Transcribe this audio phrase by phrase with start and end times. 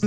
[0.00, 0.06] 酒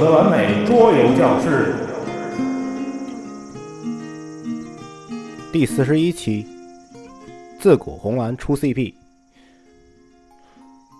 [0.00, 1.72] 的完美桌游教室
[5.52, 6.44] 第四十一期，
[7.60, 8.92] 自古红蓝出 CP。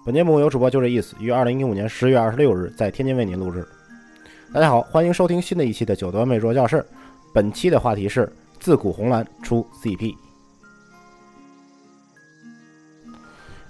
[0.04, 3.66] 本节目由主播就这意思，于二零一五年十月二十六日在天津为您录制。
[4.54, 6.86] 大家好，欢迎收听新的一期的九的完美桌教室。
[7.34, 10.14] 本期的话题是自古红蓝出 CP。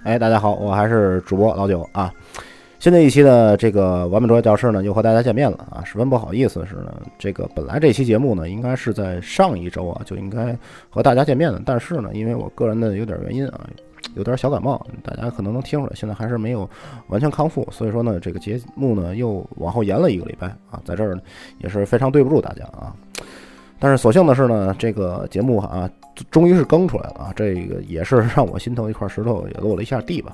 [0.03, 2.13] 哎，大家好，我还是主播老九啊。
[2.79, 5.83] 新的一期的这个完美卓越教室呢，又和大家见面了啊！
[5.83, 10.57] 十分不好意思的是呢，这个本来这期节目呢，应该是在上一周啊就应该
[10.89, 13.67] 和大家见面的，但是呢，因为我个人的有点原因啊，
[14.13, 16.69] 有点小感冒，大家可能能听出来，现在还是没有
[17.07, 21.21] 完全康复，所以说呢，这个节目呢又往后延了一个礼拜啊，在这儿呢
[21.57, 22.95] 也是非常对不住大家啊。
[23.79, 25.89] 但是所幸的是呢，这个节目啊
[26.31, 30.33] 终于是更出来了啊，这个也是让我心头一块石头也落了一下地吧。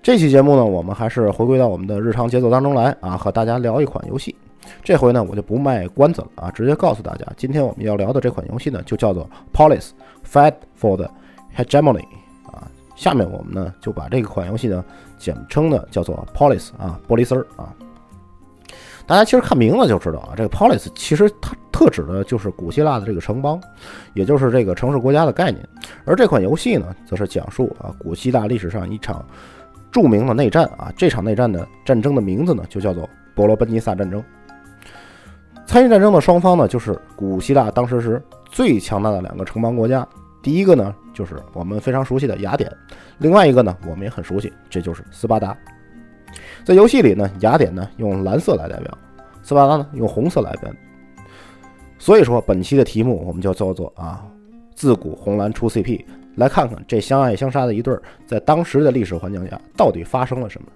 [0.00, 4.34] 这期节目呢，我们还是回归到我们的日常节奏当中来啊，和大家聊一款游戏。
[4.82, 9.90] 这回呢，我就不卖关子了啊，直接告诉大家，今天我们要聊的这款游戏呢，就叫做《Police
[10.24, 11.10] Fight for the
[11.56, 12.00] Hegemony》
[12.52, 12.70] 啊。
[12.94, 14.84] 下面我们呢，就把这款游戏呢，
[15.18, 17.74] 简称呢叫做 Police 啊，玻璃丝儿啊。
[19.08, 23.58] 大家其实看名字就知道啊，这个 Police 其实它特指的就是古希腊的这个城邦，
[24.12, 25.66] 也就是这个城市国家的概念。
[26.04, 29.24] 而这款游戏呢，则是讲述啊古希腊历史上一场。
[29.90, 34.22] 著名的内战啊，这场内战的战争的名字呢，就叫做伯罗奔尼撒战争。
[35.66, 40.06] 参与战争的双方呢，就是古希腊当时是最强大的两个城邦国家。
[40.42, 42.70] 第一个呢，就是我们非常熟悉的雅典；
[43.16, 45.56] 另外一个呢，我们也很熟悉，这就是斯巴达。
[46.64, 48.98] 在游戏里呢，雅典呢用蓝色来代表，
[49.42, 50.72] 斯巴达呢用红色来代表。
[51.98, 54.24] 所以说，本期的题目我们就叫做啊，
[54.74, 56.04] 自古红蓝出 CP。
[56.36, 60.68] 来看看这相爱相杀的一对儿，在当时的历史环境下到底发生了什么。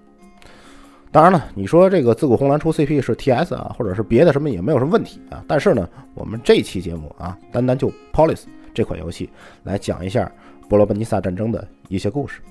[1.09, 5.41] 当然了，你说这个自古红蓝出 CP 是 TS 啊，或者是别的什么也没有什么问题啊。
[5.47, 8.43] 但是呢，我们这期节目啊，单单就 Police
[8.73, 9.29] 这款游戏
[9.63, 10.29] 来讲一下
[10.67, 12.41] 伯罗奔尼撒战争的一些故事。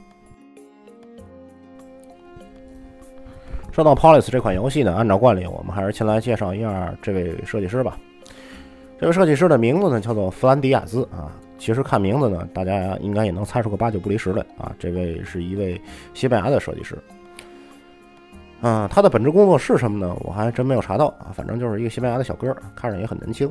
[3.73, 7.97] 说到 Police 这款游戏呢，按照惯例，我们还是先来介绍一下这位设计师吧。
[9.01, 11.33] 这位设计师的名字呢，叫做弗兰迪亚兹啊。
[11.57, 14.73] 其实看名字呢，大家应该也能猜出个八九不离十来啊。
[14.79, 15.81] 这位是一位
[16.13, 16.99] 西班牙的设计师，
[18.61, 20.15] 嗯，他的本职工作是什么呢？
[20.21, 21.33] 我还真没有查到啊。
[21.33, 23.51] 反正就是一个西班牙的小哥，看着也很年轻。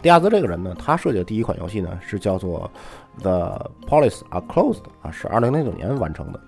[0.00, 2.70] 迪亚兹这个人呢，他设计的第一款游戏呢是叫做
[3.22, 6.40] 《The Police Are Closed》啊，是二零零九年完成的。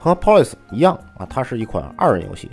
[0.00, 2.50] 和《Police》一样啊，它是一款二人游戏。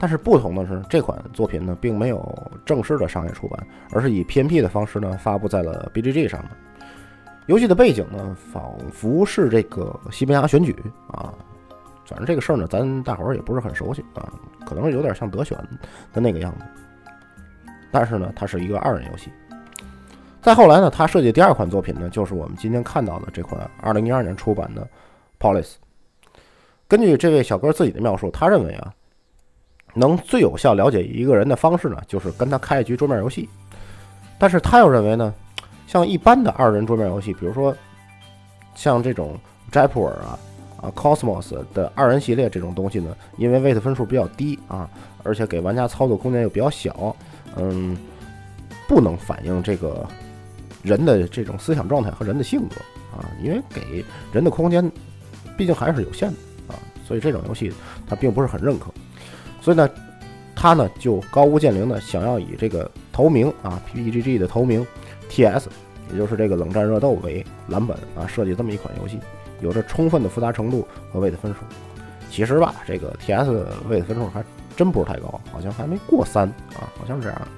[0.00, 6.50] 但是不同的是，这款作品呢，并没有正式的商业出版，而是以 PNP 的方式呢，发布在了 BGG 上面。
[7.46, 10.72] 游戏的背景呢，仿佛是这个西班牙选举
[11.08, 11.34] 啊，
[12.06, 14.32] 反正这个事儿呢，咱大伙儿也不是很熟悉啊，
[14.64, 15.58] 可能是有点像德选
[16.12, 16.64] 的那个样子。
[17.90, 19.32] 但是呢，它是一个二人游戏。
[20.40, 24.86] 再后来呢，他设计第二款作品呢，就是我们今天看到的这款2012年出版的
[25.40, 25.74] Police。
[26.88, 28.92] 根据这位小哥自己的描述，他认为啊。
[29.94, 33.48] 能最有效了解一个人的方式呢，就是跟他开一局桌面游戏。
[34.38, 35.34] 但是他又认为呢，
[35.88, 37.74] 像一般的二人桌面游戏，比如说
[38.76, 39.36] 像这种
[39.72, 40.38] 斋普尔啊、
[40.82, 44.88] 啊 Cosmos 的二人系列这种东西呢，因为 weight 分数比较低啊，
[45.24, 47.16] 而且给玩家操作空间又比较小，
[47.56, 47.96] 嗯，
[48.86, 50.06] 不能反映这个
[50.82, 52.76] 人的这种思想状态和人的性格
[53.16, 54.88] 啊，因为给人的空间
[55.56, 56.36] 毕竟还是有限的，
[57.08, 57.72] 所以这种游戏
[58.06, 58.92] 他并不是很认可。
[59.62, 59.88] 所以呢，
[60.54, 64.86] 他呢就高屋建瓴的想要以这个头名啊，PPGG 的头名
[65.30, 65.64] TS，
[66.12, 69.18] 也就是这个冷战热斗为蓝本啊，设计这么一款游戏，
[69.62, 71.60] 有着充分的复杂程度和位的分数。
[72.30, 73.50] 其实吧，这个 TS
[73.88, 74.44] 位的分数还
[74.76, 77.48] 真不是太高，好像还没过三啊，好像是这样。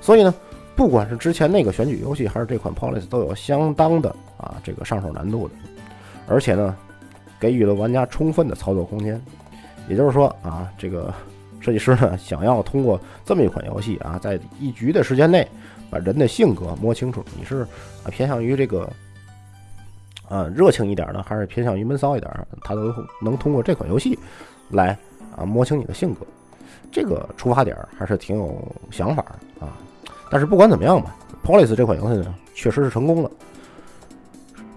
[0.00, 0.34] 所以呢，
[0.74, 4.08] 不管是之前那个选举游戏，还是这款 Police，都有相当的
[4.38, 5.54] 啊这个上手难度的，
[6.26, 6.74] 而且呢，
[7.38, 9.20] 给予了玩家充分的操作空间。
[9.88, 11.12] 也就是说啊，这个
[11.60, 15.46] 设计师呢，想要通过这么一款游戏啊，在一局的时间内
[15.90, 17.66] 把人的性格摸清楚，你是
[18.10, 18.90] 偏向于这个
[20.28, 22.30] 啊热情一点呢，还是偏向于闷骚一点，
[22.62, 24.18] 他都能通过这款游戏
[24.70, 24.96] 来
[25.36, 26.20] 啊摸清你的性格。
[26.90, 28.56] 这个出发点还是挺有
[28.90, 29.22] 想法
[29.60, 29.76] 啊。
[30.30, 31.14] 但是不管怎么样吧
[31.44, 33.30] ，Police 这款游戏呢，确实是成功了。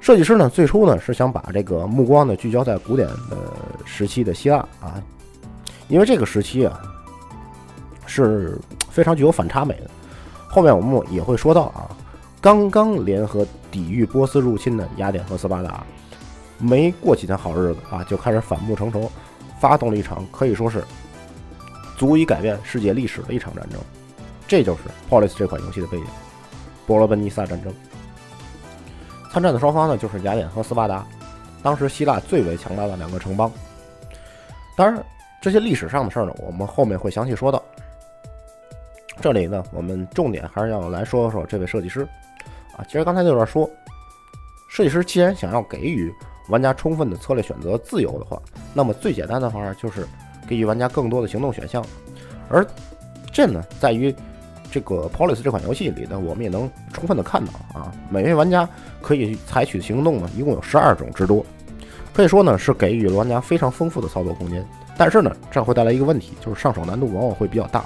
[0.07, 3.37] 设计师呢，最初呢是想把这个目光呢聚焦在古典的
[3.83, 5.03] 时期的希腊啊，
[5.89, 6.81] 因为这个时期啊
[8.05, 8.57] 是
[8.89, 9.89] 非常具有反差美的。
[10.47, 11.91] 后面我们也会说到啊，
[12.39, 15.83] 刚刚联合抵御波斯入侵的雅典和斯巴达，
[16.57, 19.11] 没过几天好日子啊，就开始反目成仇，
[19.59, 20.81] 发动了一场可以说是
[21.97, 23.77] 足以改变世界历史的一场战争。
[24.47, 24.79] 这就是
[25.09, 26.05] Polis 这款游戏的背景——
[26.87, 27.73] 伯罗奔尼撒战争。
[29.37, 31.05] 参战的双方呢，就是雅典和斯巴达，
[31.61, 33.51] 当时希腊最为强大的两个城邦。
[34.75, 35.05] 当然，
[35.39, 37.61] 这些历史上的事儿呢，我们后面会详细说到。
[39.21, 42.01] 这里呢，我们重点还是要来说说这位设计师
[42.75, 42.83] 啊。
[42.87, 43.69] 其实刚才那段说，
[44.71, 46.11] 设计师既然想要给予
[46.49, 48.41] 玩家充分的策略选择自由的话，
[48.73, 50.07] 那么最简单的方式就是
[50.47, 51.85] 给予玩家更多的行动选项。
[52.49, 52.65] 而
[53.31, 54.11] 这呢，在于
[54.77, 58.69] 这个 Polis 这款游戏里呢，我们也能充分的看到啊，每位玩家
[59.01, 61.43] 可以采取的行动呢，一共有十二种之多，
[62.13, 64.63] 可以说呢是给予了玩家非常丰富的操作空间。
[64.95, 67.83] 但是呢，这会带来一个问题，就是上手难度往往会比较大。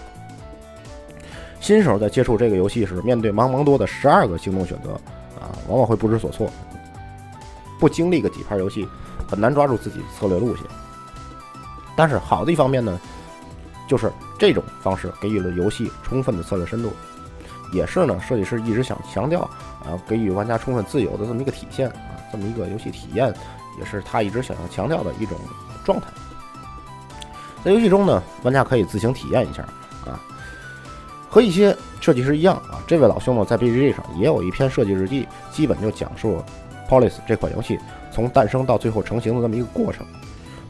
[1.62, 4.92] 新手在接触这个游戏时，面对茫茫多的十二个行动选择，
[5.40, 6.50] 啊，往往会不知所措。
[7.80, 8.86] 不经历个几盘游戏，
[9.30, 10.66] 很难抓住自己的策略路线。
[11.96, 13.00] 但是好的一方面呢，
[13.92, 14.10] 就是
[14.40, 16.94] 这种方式给予了游戏充分的策略深度，
[17.74, 19.42] 也是呢设计师一直想强调
[19.84, 23.34] 啊，给予玩家充分自由的这么一个体现啊，这么一个游戏体验，
[23.78, 25.38] 也是他一直想要强调的一种
[25.84, 26.08] 状态。
[27.66, 29.62] 在游戏中呢，玩家可以自行体验一下
[30.06, 30.18] 啊。
[31.30, 36.42] 和一些设计师一样啊，这位老兄呢在 BGG 上也有一篇设计日记，基本就讲述
[36.90, 37.78] Polis 这款游戏
[38.10, 40.06] 从诞生到最后成型的这么一个过程。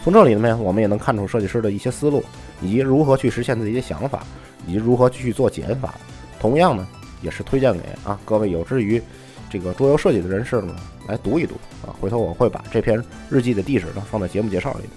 [0.04, 2.24] 从这里面我们也能看出设计师的一些思路，
[2.62, 4.24] 以及如何去实现自己的想法，
[4.68, 5.96] 以及如何去做减法。
[6.40, 6.88] 同样呢，
[7.22, 9.02] 也是推荐给啊各位有志于
[9.50, 10.76] 这个桌游设计的人士呢
[11.08, 11.56] 来读一读
[11.86, 11.94] 啊。
[12.00, 14.90] 回头我会把这篇日记的地址呢放在节目介绍里，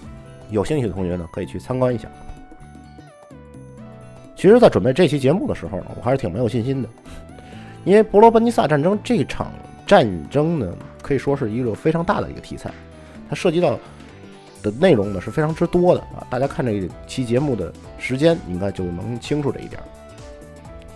[0.51, 2.09] 有兴趣的同学呢可以去参观一下。
[4.37, 6.89] 其实，在准备这期节目的时候呢，我还是挺没有信心的，
[7.85, 9.51] 因为伯罗奔尼撒战争这场
[9.87, 12.71] 战争呢，可以说是一个非常大的一个题材，
[13.29, 13.79] 它涉及到
[14.65, 16.27] 的内容呢是非常之多的啊。
[16.29, 19.81] 大家看这一期节目的时间，应该就能清楚这一点。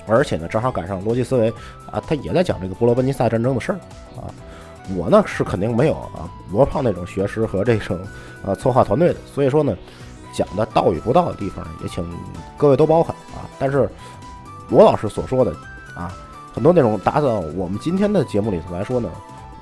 [0.09, 1.53] 而且呢，正好赶上逻辑思维
[1.93, 3.79] 啊，他也在讲这个波罗奔尼撒战争的事儿
[4.17, 4.27] 啊。
[4.97, 7.97] 我呢是肯定没有啊罗胖那种学识和这种
[8.45, 9.77] 啊策划团队的，所以说呢。
[10.31, 12.07] 讲的道与不道的地方，也请
[12.57, 13.49] 各位都包涵啊。
[13.59, 13.89] 但是
[14.69, 15.51] 罗老师所说的
[15.97, 16.15] 啊，
[16.53, 19.11] 很多内容打到我们今天的节目里头来说呢，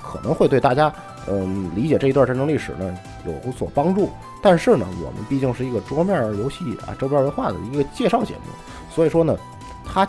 [0.07, 0.91] 可能会对大家
[1.27, 4.09] 嗯理解这一段战争历史呢有所帮助。
[4.41, 8.51] 但是呢，我们毕竟是一个桌面游戏啊，周边文化的一个介绍节目，
[8.89, 9.37] 所以说呢，
[9.85, 10.07] 它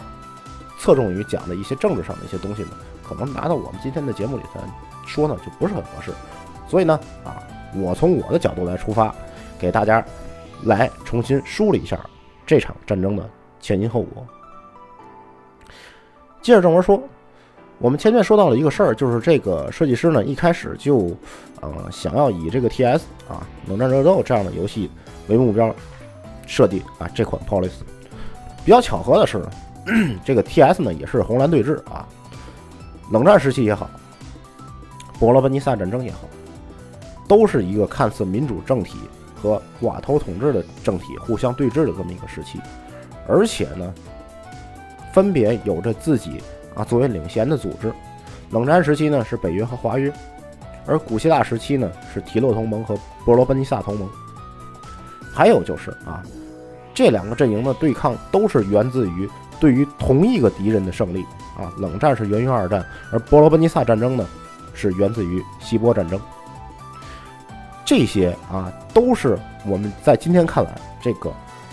[0.79, 2.71] 侧重于讲的一些政治上的一些东西呢，
[3.03, 4.61] 可能拿到我们今天的节目里头
[5.07, 6.13] 说呢就不是很合适。
[6.69, 7.43] 所以呢啊，
[7.75, 9.15] 我从我的角度来出发，
[9.59, 10.05] 给大家。
[10.65, 11.97] 来重新梳理一下
[12.45, 13.31] 这场战争的
[13.61, 14.27] 前因后果。
[16.43, 17.01] 接着正文说，
[17.79, 21.17] 我们前面说到了一个事儿，就是这个设计师呢一开始就
[21.61, 23.05] 呃想要以这个 T.S.
[23.29, 24.91] 啊冷战热斗这样的游戏
[25.29, 25.75] 为目标
[26.47, 27.71] 设计啊这款 Polis。
[28.65, 29.43] 比较巧合的是，
[30.25, 30.83] 这个 T.S.
[30.83, 32.07] 呢也是红蓝对峙啊，
[33.13, 33.89] 冷战时期也好，
[35.19, 36.21] 伯罗奔尼撒战争也好，
[37.29, 38.99] 都是一个看似民主政体。
[39.41, 42.59] 和寡头统治的政体互相对峙的这么一个时期，
[43.29, 43.95] 而且呢，
[45.13, 46.43] 分别有着自己
[46.79, 47.93] 啊作为领先的组织。
[48.51, 50.11] 冷战时期呢是北约和华约，
[50.87, 54.09] 而古希腊时期呢是提洛同盟和伯罗奔尼撒同盟。
[55.35, 56.23] 还有就是啊，
[56.95, 59.29] 这两个阵营的对抗都是源自于
[59.61, 61.23] 对于同一个敌人的胜利
[61.59, 61.71] 啊。
[61.77, 62.83] 冷战是源于二战，
[63.13, 64.27] 而伯罗奔尼撒战争呢
[64.73, 66.19] 是源自于希波战争。
[67.85, 71.31] 这些啊，都是我们在今天看来，这个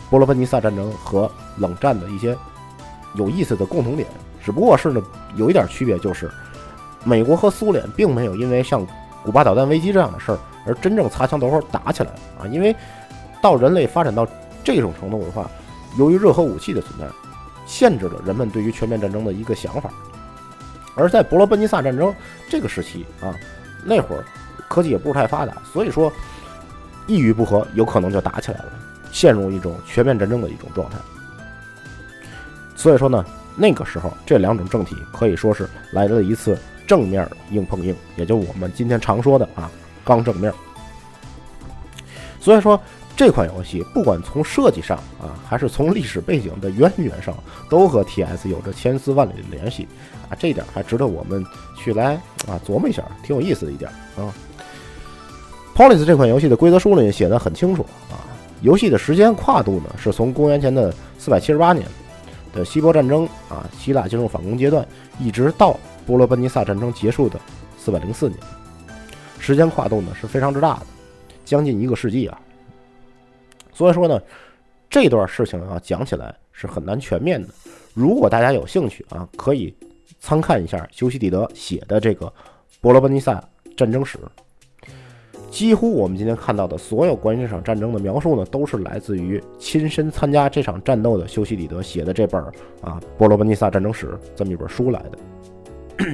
[0.09, 2.37] 波罗奔尼撒战争和冷战的一些
[3.15, 4.07] 有意思的共同点。
[4.45, 5.01] 只不过是呢，
[5.35, 6.29] 有一点区别，就是
[7.03, 8.85] 美国和苏联并没有因为像
[9.23, 12.45] 古巴导弹危机这样的事儿而真正擦枪走火打起来啊。
[12.47, 12.73] 因为
[13.41, 14.25] 到人类发展到
[14.63, 15.49] 这种程度的话，
[15.97, 17.07] 由于热核武器的存在，
[17.65, 19.89] 限制了人们对于全面战争的一个想法。
[20.95, 22.13] 而在伯罗奔尼撒战争
[22.47, 23.33] 这个时期啊，
[23.83, 24.23] 那会儿。
[24.67, 26.11] 科技也不是太发达，所以说
[27.05, 28.65] 一语不合有可能就打起来了，
[29.11, 30.97] 陷入一种全面战争的一种状态。
[32.75, 33.23] 所以说呢，
[33.57, 39.71] 那个时候这两种政体可以说是来了一次正面硬碰硬，也就我们今天常说的啊
[40.03, 40.53] 刚正面。
[42.39, 42.79] 所以说
[43.15, 47.33] 这款游戏不管从设计上啊，还是从历史背景的渊源上，
[47.69, 49.87] 都和 T.S 有着千丝万缕的联系
[50.29, 51.43] 啊，这一点还值得我们
[51.77, 52.15] 去来
[52.47, 54.33] 啊琢磨一下，挺有意思的一点啊。
[55.73, 58.19] Polis 这款游戏的规则书里写的很清楚啊，
[58.61, 61.87] 游戏的时间跨度呢是从公元前的四百七十八年
[62.55, 64.87] 的希波战争啊，希腊进入反攻阶段，
[65.19, 67.39] 一直到波罗奔尼撒战争结束的
[67.77, 68.39] 四百零四年，
[69.37, 70.85] 时间跨度呢是非常之大的，
[71.43, 72.39] 将近一个世纪啊。
[73.73, 74.19] 所以说呢，
[74.89, 77.49] 这段事情啊讲起来是很难全面的。
[77.93, 79.75] 如果大家有兴趣啊，可以
[80.19, 82.31] 参看一下修昔底德写的这个
[82.79, 83.43] 波罗奔尼撒
[83.75, 84.17] 战争史。
[85.55, 92.41] 几乎我们今天看到的所有关于这场战争的描述呢，都是来自于亲身参加这场战斗的修昔底德写的这本
[92.81, 96.07] 啊《波罗奔尼撒战争史》这么一本书来的。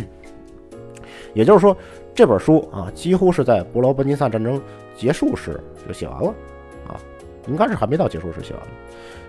[1.34, 1.76] 也就是说，
[2.14, 4.62] 这本书啊，几乎是在波罗奔尼撒战争
[4.96, 6.30] 结束时就写完了，
[6.88, 7.02] 啊，
[7.48, 8.70] 应该是还没到结束时写完了。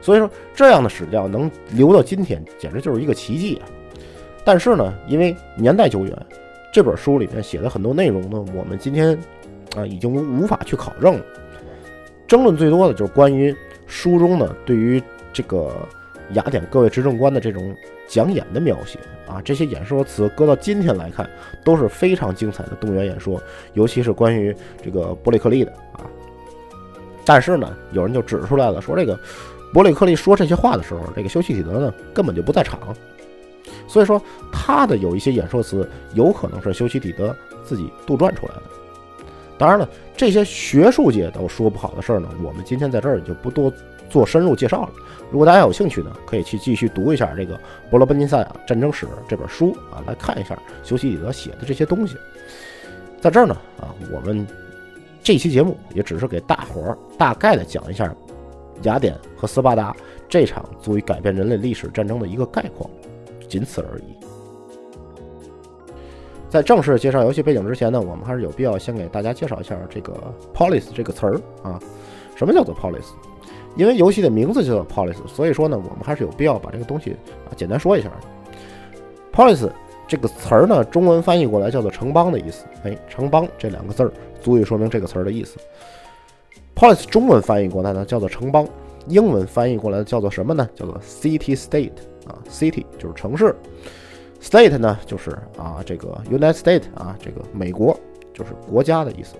[0.02, 3.64] 所以说，这样的史料能留到今天，简直就是一个奇迹啊！
[4.44, 6.26] 但是呢，因为年代久远，
[6.70, 9.18] 这本书里面写的很多内容呢，我们今天。
[9.76, 11.24] 啊，已经无法去考证了。
[12.26, 13.54] 争论最多的就是关于
[13.86, 15.02] 书中呢对于
[15.32, 15.70] 这个
[16.32, 17.74] 雅典各位执政官的这种
[18.08, 18.98] 讲演的描写
[19.28, 21.28] 啊，这些演说词搁到今天来看
[21.64, 23.40] 都是非常精彩的动员演说，
[23.74, 26.04] 尤其是关于这个伯里克利的啊。
[27.24, 29.18] 但是呢，有人就指出来了，说这个
[29.72, 32.78] 伯里克利说这些话的时候，这个修昔底德呢根本就不在场，
[33.86, 38.62] 所以说他的有一些演说词有可能是修昔底德自己杜撰出来的。
[39.58, 43.72] 当然了，这些学术界都说不好的事儿呢，我们今天在这儿也就不多
[44.10, 44.90] 做深入介绍了。
[45.30, 47.54] 如果大家有兴趣呢，可以去继续读一下这个
[47.90, 52.16] 《伯罗奔尼撒战争史》这本书啊，来看一下修昔底德写的这些东西。
[53.20, 54.46] 在这儿呢，啊，我们
[55.22, 58.12] 这期节目也只是给大伙儿大概的讲一下
[58.82, 59.94] 雅典和斯巴达
[60.28, 62.90] 这场足以改变人类历史战争的一个概况，
[63.48, 64.31] 仅此而已。
[66.52, 70.12] 在正式介绍游戏背景之前呢，我们还是有必要先给大家介绍一下这个
[70.52, 71.80] “polis” 这个词儿啊。
[72.36, 73.06] 什么叫做 “polis”？
[73.74, 77.12] 因为游戏的名字叫做 “polis”，所以说呢，我们还是有必要把这个东西
[77.48, 78.10] 啊简单说一下。
[79.32, 79.66] “polis”
[80.06, 82.66] 这个词儿呢，中文翻译过来叫做“城邦”的意思。
[82.84, 85.56] 哎，城邦这两个字儿足以说明这个词儿的意思。
[86.76, 88.68] “polis” 中文翻译过来呢叫做城邦，
[89.06, 90.68] 英文翻译过来叫做什么呢？
[90.74, 91.92] 叫做 “city state”
[92.26, 93.56] 啊，“city” 就是城市。
[94.42, 97.96] State 呢，就是啊，这个 United State 啊，这个美国
[98.34, 99.36] 就是国家的意思。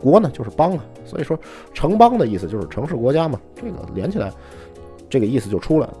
[0.00, 1.38] 国呢，就是邦啊，所以说
[1.72, 3.40] 城邦的意思就是城市国家嘛。
[3.56, 4.32] 这个连起来，
[5.10, 5.94] 这个意思就出来了。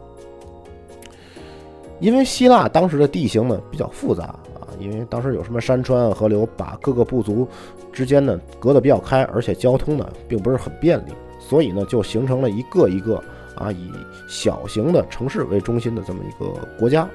[2.00, 7.48] 因为希腊当时的地形呢比较复杂啊，因为当时有什么山川啊、河流，把各个部族
[7.92, 13.16] 之间呢隔得比较开，而且交通呢并不是很便利，所以呢就形成了一个一个
[13.56, 13.90] 啊以
[14.28, 17.08] 小型的城市为中心的这么一个国家。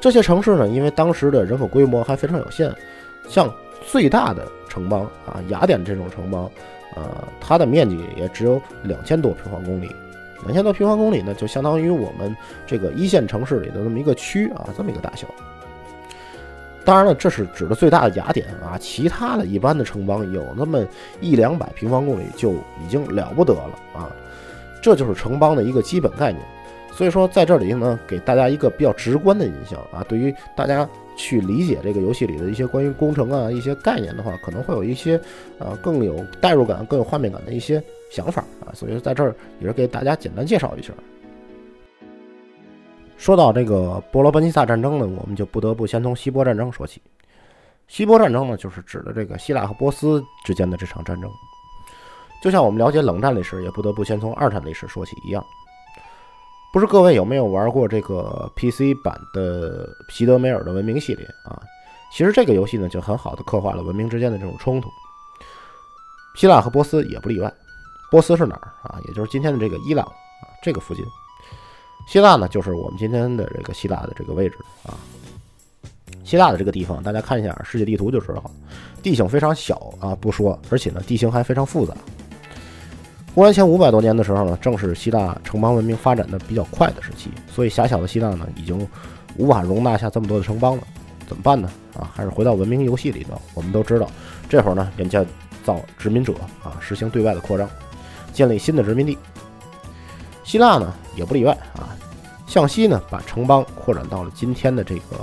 [0.00, 2.72] 这些城市呢，因为当时的人口规模还非常有限，
[3.28, 3.52] 像
[3.86, 6.50] 最大的城邦啊，雅典这种城邦，
[6.96, 7.02] 呃，
[7.38, 9.94] 它的面积也只有两千多平方公里，
[10.44, 12.34] 两千多平方公里呢，就相当于我们
[12.66, 15.26] 这个一线城市里的这么一个区啊，这么一个大小。
[16.82, 20.82] 当然了，这是指的最大的雅典啊，其他的一般的城邦有那么
[21.20, 24.10] 一两百平方公里就已经了不得了啊，
[24.80, 26.42] 这就是城邦的一个基本概念。
[26.92, 35.16] 所以说，在这里呢，给大家一个比较直观的印象啊，对于大家去理解这个游戏里的一些关于工程啊一些概念的话，可能会有一些
[35.58, 38.74] 啊更有代入感、更有画面感的一些想法啊。
[38.74, 40.92] 所以，在这儿也是给大家简单介绍一下。
[43.16, 47.00] 说到这个波罗奔尼撒战争呢，我们就不得不先从希波战争说起。
[47.88, 51.30] 希波战争呢，就是指的这个希腊和波斯之间的这场战争。
[52.42, 55.44] 就像我们了解冷战历史，也不得不先从二战历史说起一样。
[56.72, 61.60] 不知各位有没有玩过这个 PC 版的皮德梅尔的文明系列啊？
[62.12, 64.88] 其实这个游戏呢，就很好的刻画了文明之间的这种冲突。
[66.36, 67.52] 希腊和波斯也不例外。
[68.10, 69.00] 波斯是哪儿啊？
[69.08, 71.04] 也就是今天的这个伊朗啊，这个附近。
[72.08, 74.94] 希腊呢，就是我们今天的这个希腊的这个位置啊。
[76.24, 78.50] 希腊的这个地方，大家看一下世界地图就知道了，
[79.02, 81.94] 地形非常小啊，不说，而且呢，地形还非常复杂。
[83.34, 88.86] 公元前五百多年的时候呢，正是希腊城邦文明发展的比较快的时期，所以狭小的希腊呢，已经
[89.36, 90.82] 无法容纳下这么多的城邦了。
[91.28, 91.70] 怎么办呢？
[91.96, 93.40] 啊，还是回到文明游戏里头。
[93.54, 94.10] 我们都知道，
[94.48, 95.24] 这会儿呢，人家
[95.64, 97.70] 造殖民者啊，实行对外的扩张，
[98.32, 99.16] 建立新的殖民地。
[100.42, 101.94] 希腊呢，也不例外啊，
[102.48, 105.16] 向西呢，把城邦扩展到了今天的这个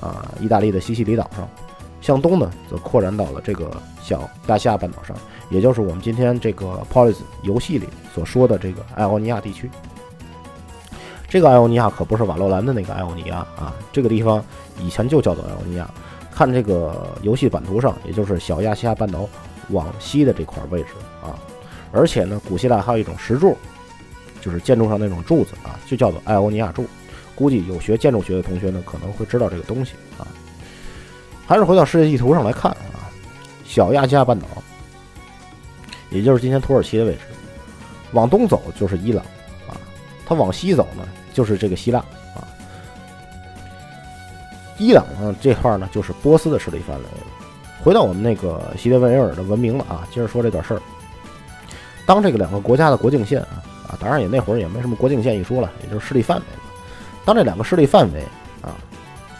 [0.00, 1.44] 啊，意大利的西西里岛上；
[2.00, 3.68] 向东呢，则扩展到了这个
[4.00, 5.16] 小亚细亚半岛上。
[5.50, 9.70] 也就是我们今天这个 Polis 游戏里所说的这个艾欧尼亚地区，
[11.28, 14.44] 这个艾欧尼亚可不是瓦洛兰的那个艾欧尼亚啊，这个地方
[14.80, 15.88] 以前就叫做艾欧尼亚。
[16.30, 19.28] 看这个游戏版图上，也就是小亚细亚半岛
[19.70, 20.90] 往西的这块位置
[21.20, 21.34] 啊。
[21.90, 23.56] 而且呢，古希腊还有一种石柱，
[24.40, 26.86] 就是建筑上那种柱子啊，就叫做艾欧尼亚柱。
[27.34, 30.22] 估计有学建筑学的同学呢，可能会知道这个东西啊。
[31.44, 33.10] 还是回到世界地图上来看啊，
[33.64, 34.46] 小亚细亚半岛，
[36.10, 37.20] 也就是今天土耳其的位置，
[38.12, 39.24] 往东走就是伊朗
[39.68, 39.76] 啊，
[40.26, 42.00] 它往西走呢就是这个希腊
[42.34, 42.42] 啊。
[44.78, 47.04] 伊朗呢这块呢就是波斯的势力范围。
[47.82, 50.82] 回到我们那个西德维尔的文明了啊，接着说这段事儿。
[52.04, 56.44] 当这个两个国家的国境线啊啊，当然也那会儿也没什么国境线一说了，也就是势力范围。
[57.24, 58.22] 当这两个势力范围
[58.62, 58.74] 啊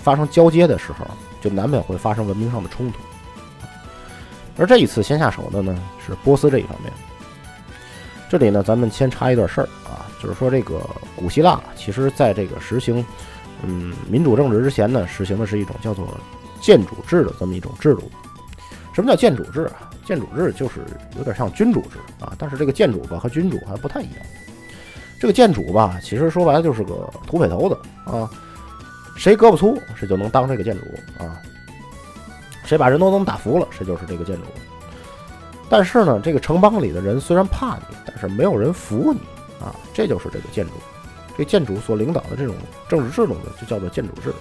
[0.02, 1.06] 发生交接的时候，
[1.40, 2.98] 就难免会发生文明上的冲突。
[4.58, 6.92] 而这一次先下手的呢是波斯这一方面。
[8.28, 10.80] 这里呢，咱们先插一段事儿啊，就是说这个
[11.16, 13.02] 古希腊其实在这个实行
[13.62, 16.06] 嗯民主政治之前呢，实行的是一种叫做
[16.60, 18.10] 建主制的这么一种制度。
[18.92, 19.88] 什么叫建主制啊？
[20.04, 20.80] 建主制就是
[21.16, 24.26] 有点像君主制啊，但是这个建主吧和君主还不太一样。
[25.20, 28.28] 这个建主吧，其实说白了就是个土匪头子啊，
[29.16, 30.84] 谁胳膊粗，谁就能当这个建主
[31.22, 31.40] 啊，
[32.68, 34.42] 谁把人都能打服了，谁就是这个建主。
[35.70, 39.20] 但是呢，这个城邦里的人虽然怕你，但是没有人服你
[39.58, 40.72] 啊，这就是这个建主。
[41.34, 42.54] 这建主所领导的这种
[42.87, 44.34] 政治制度呢，就叫做建主制。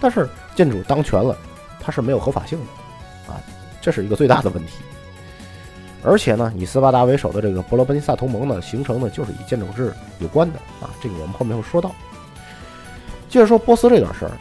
[0.00, 1.36] 但是建主当权了，
[1.78, 3.38] 他是没有合法性的啊，
[3.82, 4.76] 这是一个最大的问题。
[6.02, 11.92] 而且呢，以斯巴达为首的这个伯罗奔尼撒同盟呢，形成的就是以建筑制有关的啊，这个我们后面会说到。
[13.28, 14.32] 接着说波斯这段事儿，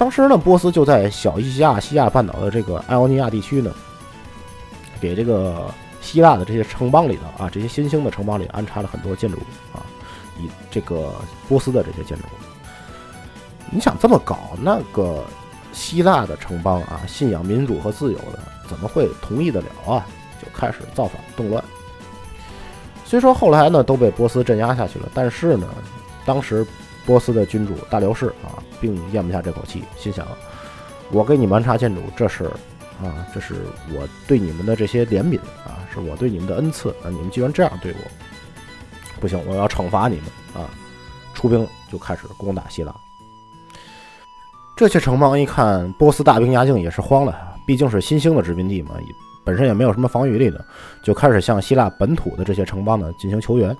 [0.00, 3.70] 当时呢，波斯就在小亚细亚西亚半岛的这个爱奥尼亚地区呢，
[4.98, 9.36] 给这个希腊的这些城邦里头啊，这些新兴的城邦里安插了很多建筑
[9.74, 9.84] 啊，
[10.38, 11.12] 以这个
[11.46, 12.24] 波斯的这些建筑。
[13.70, 15.22] 你想这么搞，那个
[15.74, 18.38] 希腊的城邦啊，信仰民主和自由的，
[18.70, 20.06] 怎么会同意得了啊？
[20.40, 21.62] 就开始造反动乱，
[23.04, 25.68] 虽说后来呢都被波斯镇压下去了，但是呢，
[26.24, 26.66] 当时
[27.10, 30.24] 波斯的君主大流士啊，并咽不下这口气，心想：
[31.10, 32.44] 我给你们安插建筑，这是
[33.02, 33.56] 啊，这是
[33.92, 40.70] 我对你们的这些怜悯啊，是我对你们的恩赐啊，你们居然这样对我，不行，我要惩罚你们啊！
[41.34, 42.94] 出兵就开始攻打希腊。
[44.76, 48.92] 这些城邦一看波斯大兵压境，也是慌了，毕竟是新兴的殖民地嘛。
[49.44, 50.64] 本身也没有什么防御力的，
[51.02, 53.76] 就开始向希腊本土的这些城邦呢进行求援。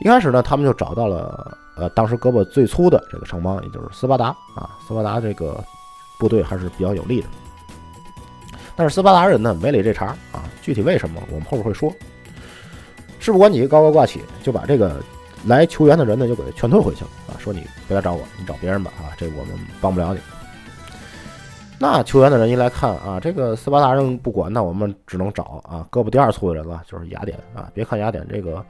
[0.00, 4.70] 一开始呢，他们就找到了呃当时胳膊最粗的这个城邦，也就是斯巴达啊。
[4.86, 5.62] 斯巴达这个
[6.18, 7.28] 部队还是比较有力的，
[8.76, 10.44] 但是斯巴达人呢没理这茬啊。
[10.62, 11.92] 具体为什么，我们后边会说。
[13.20, 15.02] 事不关己，高高挂起，就把这个
[15.44, 20.20] 来求援的人呢就给劝退回去了啊，说你不来找我，你找别人吧啊，这我们帮不了你。
[21.80, 27.68] 那求援的人一来看啊，这个斯巴达人不管，那我们只能找啊胳膊第二粗的人了，就是雅典啊。
[27.74, 28.64] 别看雅典这个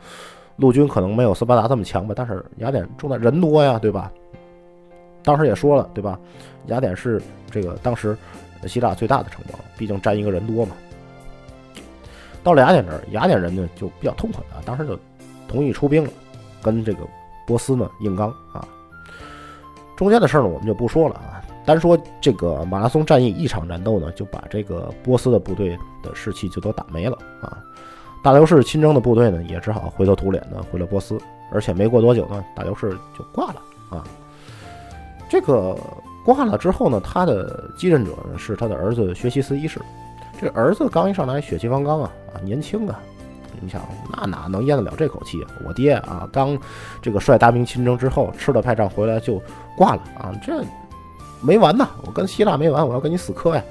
[0.58, 4.12] 陆军可能没有斯巴达这么强吧，但是雅典重在人多呀，对吧？
[5.22, 6.18] 当时也说了，对吧？
[6.66, 8.16] 雅典是这个当时
[8.66, 10.74] 希腊最大的城邦，毕竟占一个人多嘛。
[12.42, 14.98] 到了雅典这儿，雅典人呢就比较痛快啊，当时就
[15.46, 16.10] 同意出兵了，
[16.62, 17.00] 跟这个
[17.46, 18.66] 波斯呢硬刚啊。
[19.96, 21.42] 中间的事儿呢，我们就不说了啊。
[21.66, 27.58] 单说这个马拉松战役一场战斗呢，就把这个波斯的部队的士气就都打没了啊！
[28.22, 31.18] 大流士亲征的部队呢，也只好灰头土脸的回了波斯，
[31.52, 34.04] 而且没过多久呢，大流士就挂了啊！
[35.28, 35.76] 这个
[36.24, 39.80] 挂了之后呢，他的继任者呢是他的儿子薛西斯一世。
[40.40, 43.00] 这儿子刚一上来血气方刚啊啊，年轻啊！
[43.60, 43.82] 你想
[44.16, 45.50] 那哪能咽得了这口气啊？
[45.66, 46.58] 我爹啊，刚
[47.00, 49.40] 这个率大兵亲征之后，吃了败仗回来就
[49.76, 50.32] 挂了啊！
[50.42, 50.62] 这。
[51.40, 51.88] 没完呐！
[52.04, 53.62] 我跟希腊没完，我要跟你死磕呀，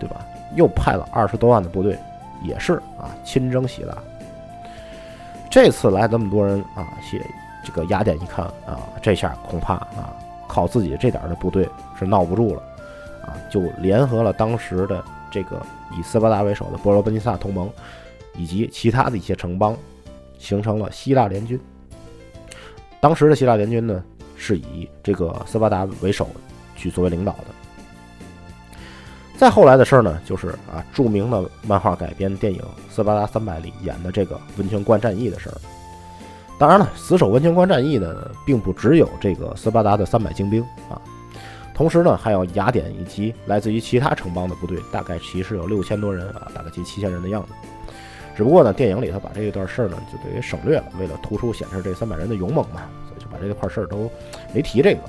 [0.00, 0.16] 对吧？
[0.54, 1.94] 又派了二十多万的部队，
[2.42, 3.96] 也是啊，亲征希腊。
[5.50, 7.24] 这次来这么多人啊，写
[7.64, 10.14] 这个雅典一看啊，这下恐怕啊，
[10.46, 11.68] 靠自己这点的部队
[11.98, 12.62] 是闹不住了
[13.24, 15.60] 啊，就联合了当时的这个
[15.96, 17.70] 以斯巴达为首的波罗奔尼撒同盟，
[18.36, 19.76] 以及其他的一些城邦，
[20.38, 21.60] 形成了希腊联军。
[23.00, 24.02] 当时的希腊联军呢，
[24.36, 26.28] 是以这个斯巴达为首。
[26.78, 27.65] 去作为领导的。
[29.36, 32.58] 再后来的事儿呢，就是啊，著名的漫画改编电影
[32.90, 35.54] 《斯巴达三百》里演的这个温泉关战役的事儿。
[36.58, 40.96] 当然了，死守温泉关战役呢，并不只有这个斯巴达的三百精兵啊，
[41.74, 47.52] 同时呢，还有雅典以及来自于其他城邦的部队，大概其实有六千多人啊，大概七七千人的样子。
[48.34, 54.10] 只不过呢，电影里头把这一段事儿呢，就给省略了，为了突出显示这三百人的勇猛嘛，所以就把这块事儿都
[54.54, 55.00] 没提这个。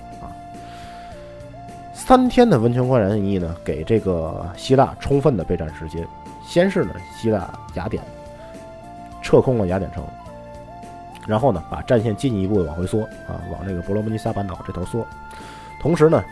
[2.07, 6.07] 三天的温泉关战役呢，给这个希腊充分的备战时间。
[6.41, 8.01] 先是呢，希腊雅典
[9.21, 10.01] 撤空了雅典城，
[11.27, 15.05] 然后呢，把战线进一步的往回缩啊，往这个伯罗奔尼撒半岛这头缩。
[15.81, 16.23] 同时呢，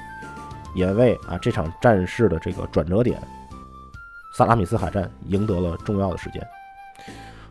[0.75, 3.19] 也为啊这场战事的这个转折点——
[4.33, 6.41] 萨拉米斯海战赢得了重要的时间。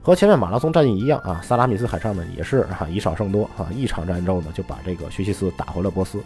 [0.01, 6.19] 和前面马拉松战役一样啊，萨拉米斯海上呢也是啊以少胜多啊，一场战斗呢就把这个薛西斯打回了波斯。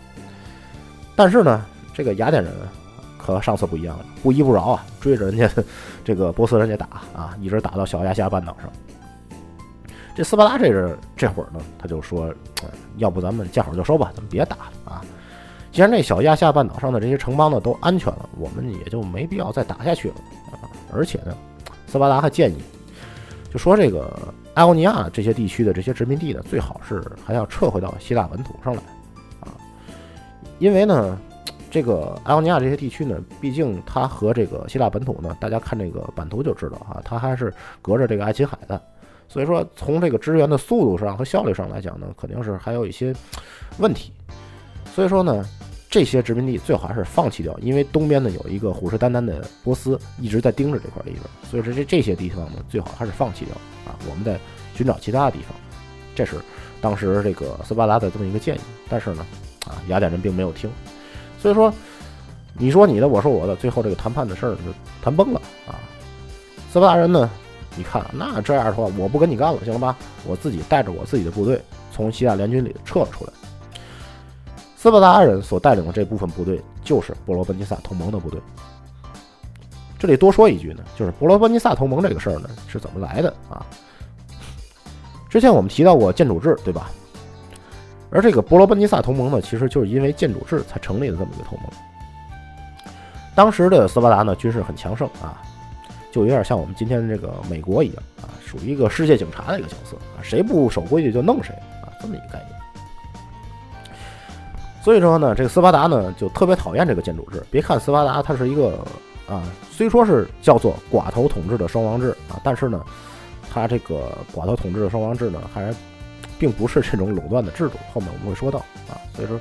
[1.17, 1.67] 但是呢，
[1.99, 2.53] 这个雅典人
[3.17, 5.51] 和上次不一样了，不依不饶啊，追着人家
[6.05, 8.71] 这个波斯人家打啊，一直打到小亚细亚半岛上。
[10.15, 12.33] 这斯巴达这人这会儿呢，他就说，
[12.99, 15.05] 要不咱们见好就收吧，咱们别打了啊。
[15.73, 20.15] 既然这小亚细亚半岛上的这些城邦呢都安全了，我们也就没必要再打下去了
[20.53, 20.71] 啊。
[20.93, 21.37] 而且呢，
[21.89, 22.63] 斯巴达还建议，
[23.53, 24.17] 就说这个
[24.55, 28.83] 爱欧尼亚这些地区的这些殖民地呢，最好是还要撤回到希腊本土上来
[29.41, 29.51] 啊，
[30.61, 31.19] 因为呢，
[31.71, 37.53] 这个爱欧尼亚这些地区呢，毕竟它和这个希腊本土呢，大家看这个版图就知道啊，它还是
[37.83, 38.81] 隔着这个爱琴海的。
[39.29, 43.15] 所以说，从这个支援的速度上和效率上来讲呢，肯定是还有一些
[43.77, 44.11] 问题。
[44.95, 45.45] 所以说呢，
[45.91, 51.25] 这些殖民地最好还是放弃掉，因为东边呢有一个虎视眈眈的波斯一直在盯着这块地方。
[51.51, 53.55] 所以说这这些地方呢，最好还是放弃掉
[53.87, 54.41] 啊，我们再
[54.75, 55.55] 寻找其他的地方。
[56.15, 56.37] 这是
[56.81, 58.61] 当时这个斯巴达的这么一个建议。
[58.89, 59.27] 但是呢，
[59.67, 60.71] 啊，雅典人并没有听。
[61.41, 61.73] 所以说，
[62.55, 64.61] 你说你的，我说我的，最后这个谈判的事儿就
[65.03, 65.79] 谈崩了啊。
[66.73, 67.31] 斯巴达人呢？
[67.77, 69.97] 你看，那这样的话，我不跟你干了，行了吧？
[70.27, 73.33] 我自己带着我自己的部队从希腊联军里撤了出来。
[74.77, 78.41] 斯巴达人所带领的这部分部队就是伯罗奔尼撒同盟的部队。
[79.99, 83.65] 这里多说一句呢，就是伯罗奔尼撒同盟这个事儿呢是怎么来的啊？
[85.29, 86.91] 之前我们提到过建主制，对吧？
[88.11, 91.71] 而这个波罗奔尼撒同盟呢，其实就是因为建主制才成立的这么一个同盟。
[93.35, 95.41] 当时的斯巴达呢，军事很强盛啊。
[96.11, 103.95] 就有点像我们今天这个美国一样啊，属于一个世界警察的一个角色啊，谁不守规矩就弄谁啊，这么一个概念。
[104.83, 107.45] 所以说呢，这个斯巴达呢就特别讨厌这个建主制。
[107.51, 108.79] 别看斯巴达它是一个
[109.29, 112.83] 啊，虽说是叫做寡头统治的双王制啊，但是呢，
[113.53, 115.73] 它这个寡头统治的双王制呢，还
[116.39, 117.79] 并不是这种垄断的制度。
[117.93, 119.39] 后面我们会说到啊，所以说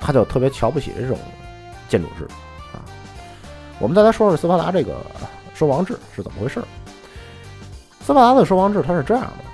[0.00, 1.18] 他就特别瞧不起这种
[1.88, 2.24] 建主制
[2.72, 2.82] 啊。
[3.78, 4.96] 我们再来说说斯巴达这个。
[5.52, 6.64] 收王制是怎么回事？
[8.00, 9.44] 斯巴达的收王制它是这样的：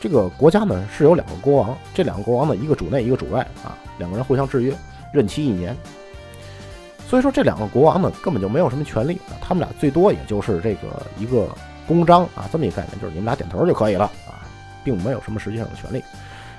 [0.00, 4.74] 这个国家呢是有两个国王，这两个国王呢一个主内一个主外啊，两个人互相制约，
[5.12, 5.76] 任期一年。
[7.06, 11.46] 所以说这两个国王呢根本就没有什么权利啊，他们俩最多也就是这个一个
[11.86, 14.10] 公章啊这么一个概念，就是你们俩点头就可以了，
[14.84, 16.02] 并没有什么实际上的权利。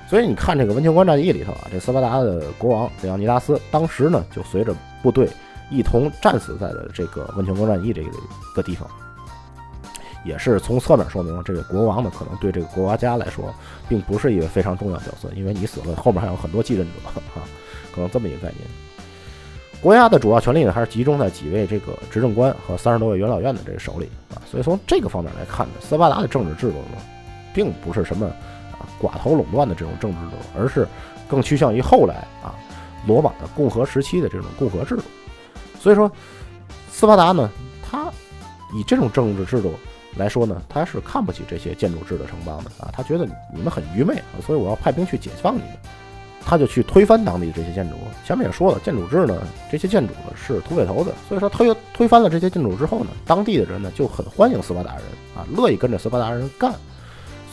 [0.08, 5.28] 所以你看这个温泉关战役里头啊，这斯巴达的国王里奥尼达斯当时呢就随着部队。
[5.68, 8.10] 一同战死在了这个温泉关战役这个
[8.54, 8.88] 个地方，
[10.24, 13.52] 也是从侧面说明了这个国王呢，可能对这个国家来说，
[13.88, 16.92] 并不是一个非常重要角色，因为你死了，后面还有很多继任者
[17.34, 17.42] 啊，
[17.92, 18.60] 可能这么一个概念。
[19.80, 27.02] 国家的主要权力呢，还是集中在几位这个执政官和三十多位元老院的这个手里啊，所以从这个方面来看呢，斯巴达的政治制度呢，
[27.56, 28.26] 并不是什么
[28.72, 30.86] 啊寡头垄断的这种政治制度，而是
[31.26, 32.54] 更趋向于后来啊
[33.06, 35.02] 罗马的共和时期的这种共和制度。
[35.80, 36.10] 所以说，
[36.92, 37.50] 斯巴达呢，
[37.82, 38.12] 他
[38.74, 39.72] 以这种政治制度
[40.16, 45.70] 来说呢，他是看不起这些建筑制的城邦的啊，他觉得你们很愚昧啊，所以我要派兵去解放你们。
[46.48, 47.96] 他就去推翻当地的这些建筑。
[48.24, 55.02] 前面也说了，建筑制呢，这些建筑呢是土匪头子，所以说推推翻了这些建筑之后呢，当地的人呢就很欢迎斯巴达人
[55.36, 56.72] 啊，乐意跟着斯巴达人干。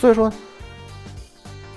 [0.04, 0.30] 所以说，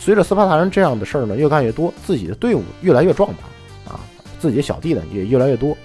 [0.01, 4.01] 随着斯巴达人这样的事儿呢越干越多，自己的队伍越来越壮大啊，
[4.41, 5.77] 自己的小弟呢也越来越多。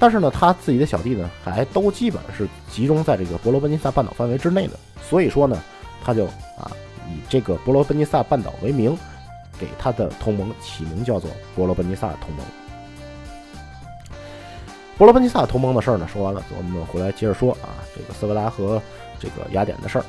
[0.00, 4.72] 但是呢，他自己的小弟呢，还都基本是集中在这个伯罗奔尼撒半岛范围之内的。
[5.00, 5.62] 所以说呢，
[6.04, 6.24] 他就
[6.58, 6.72] 啊，
[7.08, 8.98] 以这个伯罗奔尼撒半岛为名，
[9.56, 12.44] 给他的同盟起名叫做伯罗奔尼撒同盟。
[14.98, 18.82] 伯罗奔尼撒同盟的事儿呢，说完了，我们回来接着说啊，这个斯巴达和
[19.20, 20.04] 这个雅典的事儿。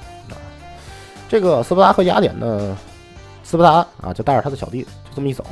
[1.28, 2.78] 这个斯巴达和雅典呢，
[3.44, 5.44] 斯巴达啊，就带着他的小弟就这么一走，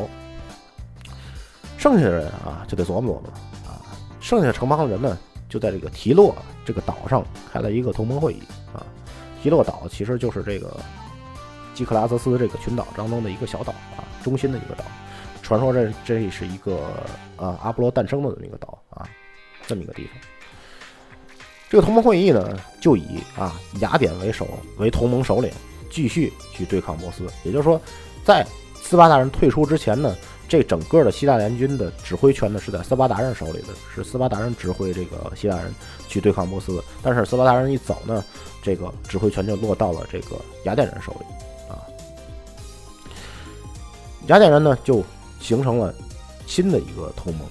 [1.77, 3.33] 剩下的人啊，就得琢磨琢磨了。
[4.21, 5.17] 剩下城邦的人呢，
[5.49, 6.33] 就在这个提洛
[6.63, 8.41] 这个岛上开了一个同盟会议
[8.73, 8.85] 啊。
[9.41, 10.77] 提洛岛其实就是这个
[11.73, 14.85] 基克拉泽斯这个群岛当中的一个小岛啊，中心的一个岛。
[15.41, 16.77] 传说这这是一个
[17.35, 19.05] 啊阿波罗诞生的这么一个岛啊，
[19.67, 20.15] 这么一个地方。
[21.73, 25.51] 这个同盟会议呢，就以啊雅典为首为同盟首领，
[25.89, 27.25] 继续去对抗波斯。
[27.41, 27.81] 也就是说，
[28.23, 28.45] 在
[28.79, 30.15] 斯巴达人退出之前呢。
[30.47, 35.73] 这整个的希腊联军的指挥权呢，是在斯巴达人手里的，是斯巴达人指挥这个希腊人
[36.07, 36.83] 去对抗波斯。
[37.01, 38.23] 但是斯巴达人一走呢，
[38.61, 41.25] 这个指挥权就落到了这个雅典人手里
[41.73, 41.81] 啊。
[44.27, 45.03] 雅典人呢就
[45.39, 45.91] 形成了
[46.45, 47.47] 新的一个同盟，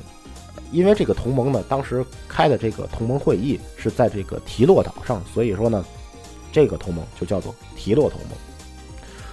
[0.72, 5.84] 因为这个同盟呢当时开的这个同盟会议是在这个提洛岛上，所以说呢
[6.50, 8.30] 这个同盟就叫做提洛同盟。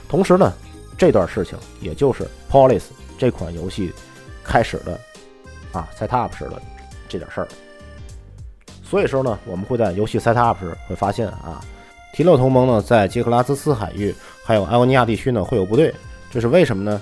[0.07, 0.53] 同时呢
[0.97, 2.83] 这段事情也就是 Polis
[3.17, 3.91] 这款游戏
[4.43, 4.99] 开始的
[5.71, 6.61] 啊 set up 时的
[7.07, 7.47] 这点事儿。
[8.83, 11.63] 所以说呢我们会在游戏 set up 时会发现啊
[12.13, 15.93] 提洛同盟呢在杰克拉兹斯海域还有艾欧尼亚地区呢会有部队，
[16.31, 17.01] 这是为什么呢？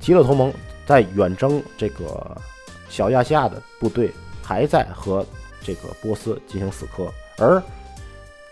[0.00, 0.52] 提洛同盟
[0.84, 2.36] 在远征这个
[2.92, 5.24] 小亚细亚的部队还在和
[5.62, 7.60] 这个波斯进行死磕，而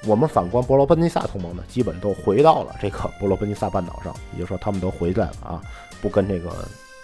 [0.06, 5.60] 我们反观波罗奔尼撒同盟呢，基本都回到了这个波罗奔尼撒半岛上，也就是说他们都回来了啊，
[6.00, 6.50] 不跟这个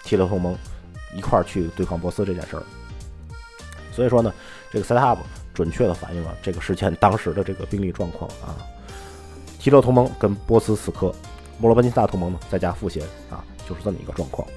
[0.03, 0.57] 提洛同盟
[1.15, 2.63] 一块儿去对抗波斯这件事儿。
[3.91, 4.33] 所以说呢，
[4.71, 5.19] 这个 set up
[5.53, 8.57] 准确的反映了这个事件当时的这个兵力状况啊。
[9.59, 11.13] 提洛同盟跟波斯死磕，
[11.61, 13.45] 波罗奔尼撒同盟呢在家赋闲啊。
[13.69, 14.47] 就是这么一个状况，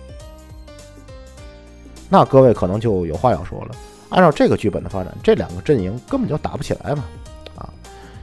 [2.11, 3.71] 那各位可能就有话要说了。
[4.09, 7.05] 按照这个剧本的发展，这两个阵营根本就打不起来嘛！
[7.55, 7.73] 啊，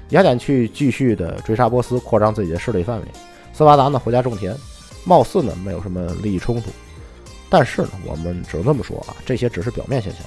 [0.10, 3.06] 雅典去继续的追杀波斯，扩张自己的势力范围；
[3.54, 4.54] 斯巴达呢回家种田，
[5.06, 6.70] 貌似呢没有什么利益冲突。
[7.50, 10.22] 但是呢，我们只能这么说啊，这些只是表面现象。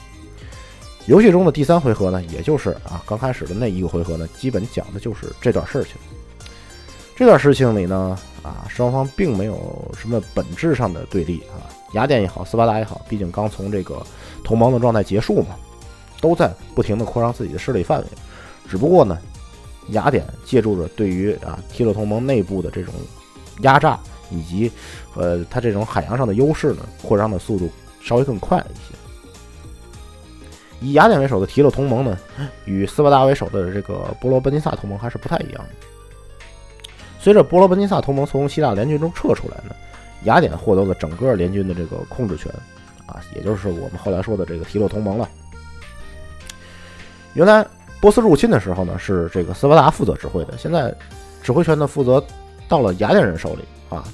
[1.04, 5.92] 游戏中的第三回合呢，也就是啊刚开始的那一个回合呢，基本讲的就是这段事情。
[7.14, 8.18] 这段事情里呢。
[8.42, 11.68] 啊，双方并没有什么本质上的对立啊。
[11.92, 14.00] 雅典也好，斯巴达也好，毕竟刚从这个
[14.44, 15.56] 同盟的状态结束嘛，
[16.20, 18.06] 都在不停的扩张自己的势力范围。
[18.68, 19.18] 只不过呢，
[19.88, 22.94] 雅典借助着对于啊提洛同盟内部的这种
[23.62, 23.98] 压榨，
[24.30, 24.70] 以及
[25.16, 27.68] 呃它这种海洋上的优势呢，扩张的速度
[28.00, 28.94] 稍微更快了一些。
[30.80, 32.18] 以雅典为首的提洛同盟呢，
[32.64, 35.68] 与斯巴达为首的这个波罗奔尼撒同盟还是不太一样的。
[37.18, 39.76] 随着波罗奔尼撒同盟从希腊联军中撤出来呢，
[40.24, 42.52] 雅典获得了整个联军的这个控制权，
[43.06, 45.28] 啊，也就是我们后来说的这个提洛同盟了。
[47.34, 47.66] 原来
[48.00, 50.94] 波斯入侵的时候呢，是这个斯巴达负责指挥的，现在
[51.42, 52.22] 指挥权呢负责
[52.68, 54.04] 到了雅典人手里啊，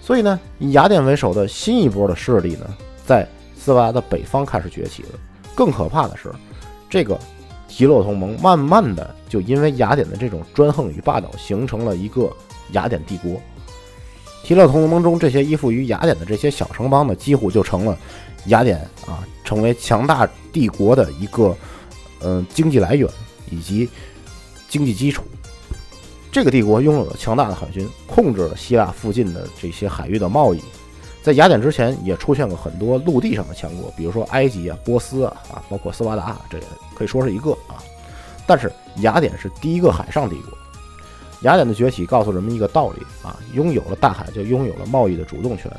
[0.00, 2.66] 所以呢，以雅典为首的新一波的势力呢，
[3.06, 5.08] 在斯巴达的北方开始崛起了。
[5.54, 6.32] 更可怕的是，
[6.88, 7.18] 这个。
[7.74, 12.30] 提洛同盟慢慢的就因为雅典的这种专横与霸道，形成了一个
[12.72, 13.40] 雅典帝国。
[14.42, 17.96] 提洛同盟中这些依附于雅典的这些小城邦呢，几乎就成了
[18.46, 21.56] 雅典啊成为强大帝国的一个
[22.20, 23.08] 嗯经济来源
[23.50, 23.88] 以及
[24.68, 25.22] 经济基础。
[26.30, 30.60] 这个帝国拥有了强大的海军，控制了希腊附近的这些海域的贸易。
[31.22, 36.58] 在雅典之前，也出现过很多陆地上的强国，比如说埃及啊、波斯啊啊，包括斯巴达，这
[36.96, 37.78] 可以说是一个啊。
[38.44, 40.58] 但是雅典是第一个海上帝国。
[41.42, 45.70] 雅典的崛起告诉人们一个道理啊：拥有了大海，就拥有了贸易的主动权。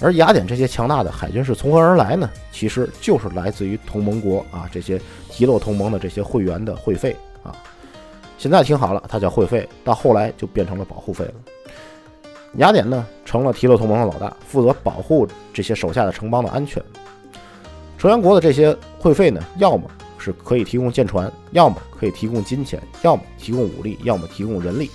[0.00, 2.30] 而雅典这些强大的海军是从何而来呢？
[2.50, 7.54] 其实就是来自于同盟国啊这些提洛同盟的这些会员的会费啊。
[8.38, 11.34] 现在听好了，它叫会费，到后来就变成了保护费了。
[12.56, 16.82] 雅典呢，成了提洛同盟的老大，负责保护这些手下的城邦的安全。
[17.98, 19.88] 成员国的这些会费呢，要么
[20.20, 24.90] 是可以提供舰船，要么可以提供金钱，要么提供武力，要么提供人力。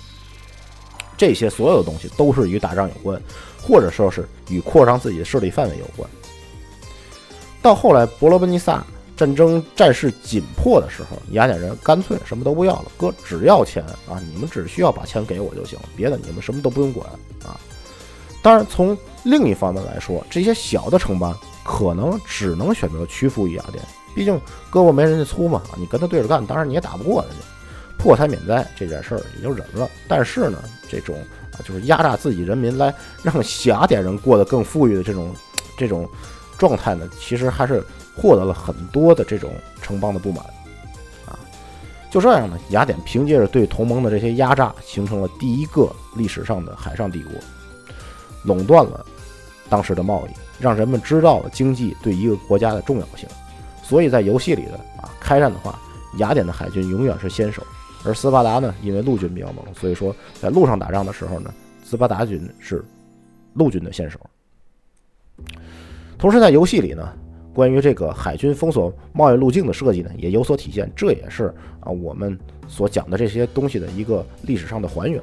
[1.18, 3.20] 这些所有的东西都是与打仗有关，
[3.60, 6.08] 或者说是与扩张自己的势力范围有关。
[7.60, 8.82] 到后来，伯罗奔尼撒。
[9.16, 14.20] 战争战事紧迫的时候，雅典人干脆什么都不要了，哥只要钱啊！
[14.30, 17.08] 你们只需要把钱给我就行，别的你们什么都不用管
[17.42, 17.58] 啊！
[18.42, 21.34] 当然，从另一方面来说，这些小的城邦
[21.64, 23.82] 可能只能选择屈服于雅典，
[24.16, 24.34] 毕竟
[24.72, 25.62] 胳膊没人家粗嘛！
[25.76, 27.36] 你跟他对着干，当然你也打不过人家。
[27.96, 29.88] 破财免灾这件事儿也就忍了。
[30.08, 31.16] 但是呢，这种
[31.52, 33.34] 啊，就是压榨自己人民来让
[33.66, 35.32] 雅典人过得更富裕的这种
[35.78, 36.08] 这种
[36.58, 37.84] 状态呢，其实还是。
[38.18, 39.52] 获得了很多的这种
[39.82, 40.42] 城邦的不满，
[41.26, 41.38] 啊，
[42.10, 47.32] 就这样呢，雅典凭借着对同盟的这些压榨，形成了第一个历史上的海上帝国，
[48.42, 49.04] 垄断了
[49.68, 53.28] 当时的贸易，让人们知道了经济对一个国家的重要性。
[53.86, 55.78] 所以在游戏里的啊，开战的话，
[56.18, 57.62] 雅典的海军永远是先手，
[58.04, 61.52] 而斯巴达呢，因为陆军比较猛，所以说在路上打仗的时候呢，
[61.84, 62.84] 斯巴达军是
[63.54, 64.18] 陆军的先手。
[66.18, 67.08] 同时在游戏里呢。
[67.56, 70.92] 关于这个海军封锁贸易路径的设计呢，也有所体现。
[70.94, 71.46] 这也是
[71.80, 75.18] 啊我们所讲的这些东西的一个历史上的还原。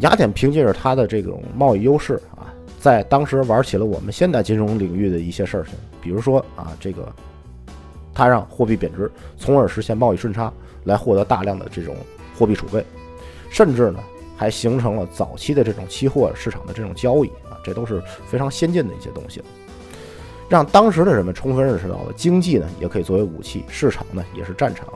[0.00, 5.72] 雅典凭借着它的这种贸易优势啊，在当时玩起了我们现代金融领域的一些事情，
[6.06, 7.12] 比如说啊，这个
[8.14, 10.52] 它让货币贬值，从而实现贸易顺差，
[10.84, 11.96] 来获得大量的这种
[12.38, 12.84] 货币储备。
[13.50, 13.98] 甚至呢，
[14.36, 19.46] 还形成了早期的这种期货市场的这种交易啊，这都是非常先进的一些东西了。
[20.48, 24.86] 让当时的人们充分认识到了，经济呢也可以作为武器，市场呢也是战场。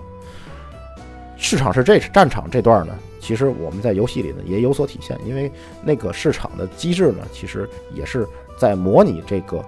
[1.36, 5.50] 市场是这战场这段呢，其实我们在游戏里呢也有所体现，因为
[5.82, 8.24] 那个市场的机制呢，其实也是
[8.56, 9.64] 在模拟这个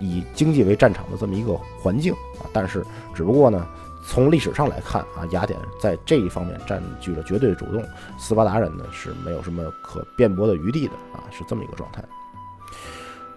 [0.00, 2.46] 以经济为战场的这么一个环境啊。
[2.52, 3.66] 但是只不过呢，
[4.06, 7.84] 从历史上来看啊，雅典在这一方面占据了绝对主动，
[8.18, 12.02] 斯巴达人呢是没有什么可辩驳的余地的啊，是这么一个状态。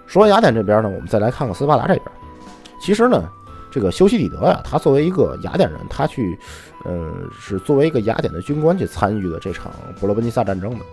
[0.07, 2.05] 说完雅典这边呢，我们再来看看斯巴达这边。
[2.79, 3.27] 其实呢，
[3.71, 6.37] 这个修昔底德呀，他作为一个雅典人，他去，
[6.83, 10.85] 呃，是作为一个雅典的军官去参与的这场伯罗奔尼撒战争的，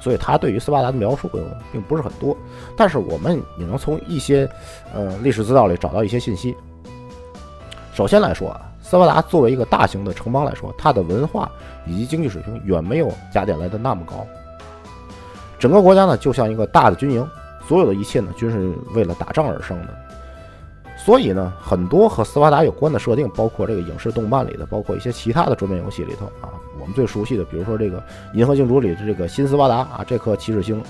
[0.00, 1.30] 所以他对于斯巴达的描述
[1.72, 2.36] 并不是很多。
[2.76, 4.48] 但是我们也能从一些，
[4.94, 6.56] 呃，历史资料里找到一些信息。
[7.92, 11.50] 首先来说啊，斯巴达作为一个大型的城邦来说，它的文化
[11.86, 14.26] 以及经济水平远没有雅典来的那么高。
[15.58, 17.28] 整个国家呢，就像一个大的军营。
[17.66, 19.88] 所有的一切呢，均是为了打仗而生的。
[20.96, 26.48] 所以呢，很多和斯巴达有关的设定，包括这个影视动漫里的，包括一些其他的桌面游戏里头啊，
[26.80, 27.98] 我们最熟悉的，比如说这个
[28.34, 30.82] 《银河星主》里的这个新斯巴达啊，这颗骑士星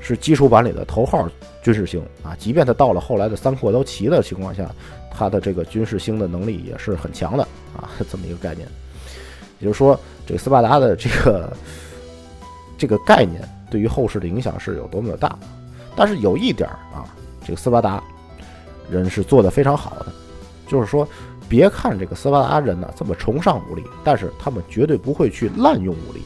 [0.00, 1.28] 是基础版里的头号
[1.62, 2.36] 军事星啊。
[2.38, 4.70] 即便它到了后来的三扩都齐的情况下，
[5.10, 7.42] 它的这个军事星的能力也是很强的
[7.76, 8.66] 啊，这么一个概念。
[9.58, 11.52] 也就是说，这个斯巴达的这个
[12.78, 15.38] 这个概念对于后世的影响是有多么的大。
[15.94, 17.04] 但是有一点啊，
[17.44, 18.02] 这个斯巴达
[18.90, 20.06] 人是做的非常好的，
[20.66, 21.06] 就是说，
[21.50, 26.22] 别看这个斯巴达人呢这么崇尚武力，但是他们绝对不会去滥用武力。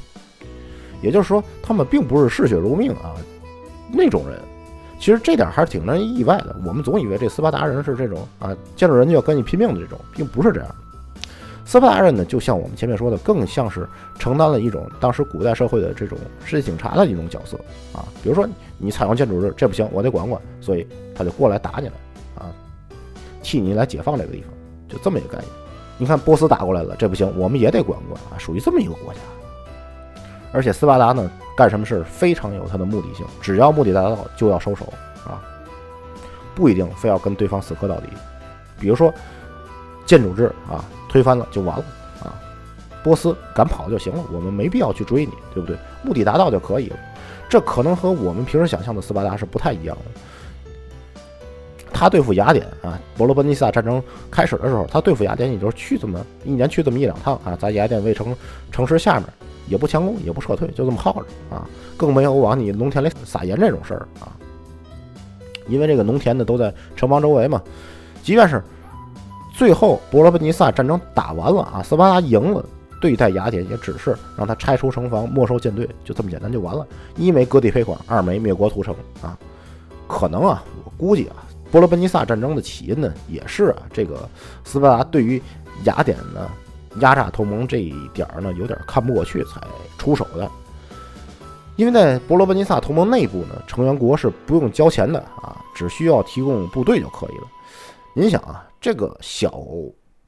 [1.03, 3.17] 也就是说，他们并不是嗜血如命啊
[3.91, 4.39] 那种人。
[4.99, 6.57] 其实这点还是挺让人意外的。
[6.65, 10.75] 我们总以为这斯巴达人是这种啊，见着人就要跟你拼命的这种，并不是这样。
[11.67, 17.59] 斯巴达人呢，就像我们前面说的，更像是承担了一种当时古代社会的这种世界警察的一种角色
[17.93, 18.05] 啊。
[18.23, 21.95] 比如说你采用建筑日，这不行，我得管管，所以他就过来打你来
[22.37, 22.53] 啊，
[23.43, 24.54] 替你来解放这个地方，
[24.89, 25.49] 就这么一个概念。
[25.99, 29.21] 你看波斯打过来了，这不行，我们也得管管啊，属于这么一个国家。
[30.53, 34.93] 而且斯巴达呢，干什么事非常有它的目的性，只要目的达到就要收手
[35.25, 35.43] 啊，
[36.55, 38.09] 不一定非要跟对方死磕到底。
[38.79, 39.13] 比如说
[40.07, 40.85] 建筑制啊。
[41.15, 41.85] 推翻了就完了
[42.25, 42.35] 啊！
[43.05, 45.79] 波斯敢跑就行了，我们没必要去追你，对不对？
[46.03, 46.97] 目的达到就可以了。
[47.49, 50.21] 这可能和我们平时想象的斯巴达是不太一样的。
[51.95, 58.37] 他对付雅典啊，伯罗奔尼撒战争开始的时候，他对付雅典也就是去这么一年去这么一两趟啊，在雅典卫城
[58.71, 59.25] 城市下面
[59.69, 64.29] 也不强攻也不撤退，就这么耗着啊，更没有往你农田里撒盐这种事儿啊。
[65.69, 67.63] 因为这个农田呢都在城邦周围嘛，
[68.23, 68.63] 即便是。
[69.57, 72.65] 最后，伯罗奔尼撒战争打完了啊，斯巴达赢了，
[73.01, 76.85] 对待雅典也只是让他拆除城防、没收舰队，就这么简单就完了。
[77.17, 79.39] 一没割地赔款，二没灭国屠城啊。
[80.09, 81.44] 可能啊，我估计啊，
[81.75, 84.29] 伯罗奔尼撒战争的起因呢，也是啊，这个
[84.63, 85.43] 斯巴达对于
[85.83, 86.49] 雅典呢
[87.01, 89.61] 压榨同盟这一点儿呢，有点看不过去才
[89.99, 90.49] 出手的。
[91.75, 97.49] 因为在伯罗奔尼撒同盟内部呢，成员国是不用交钱的啊，只需要提供部队就可以了。
[98.15, 98.65] 您想啊。
[98.81, 99.53] 这个小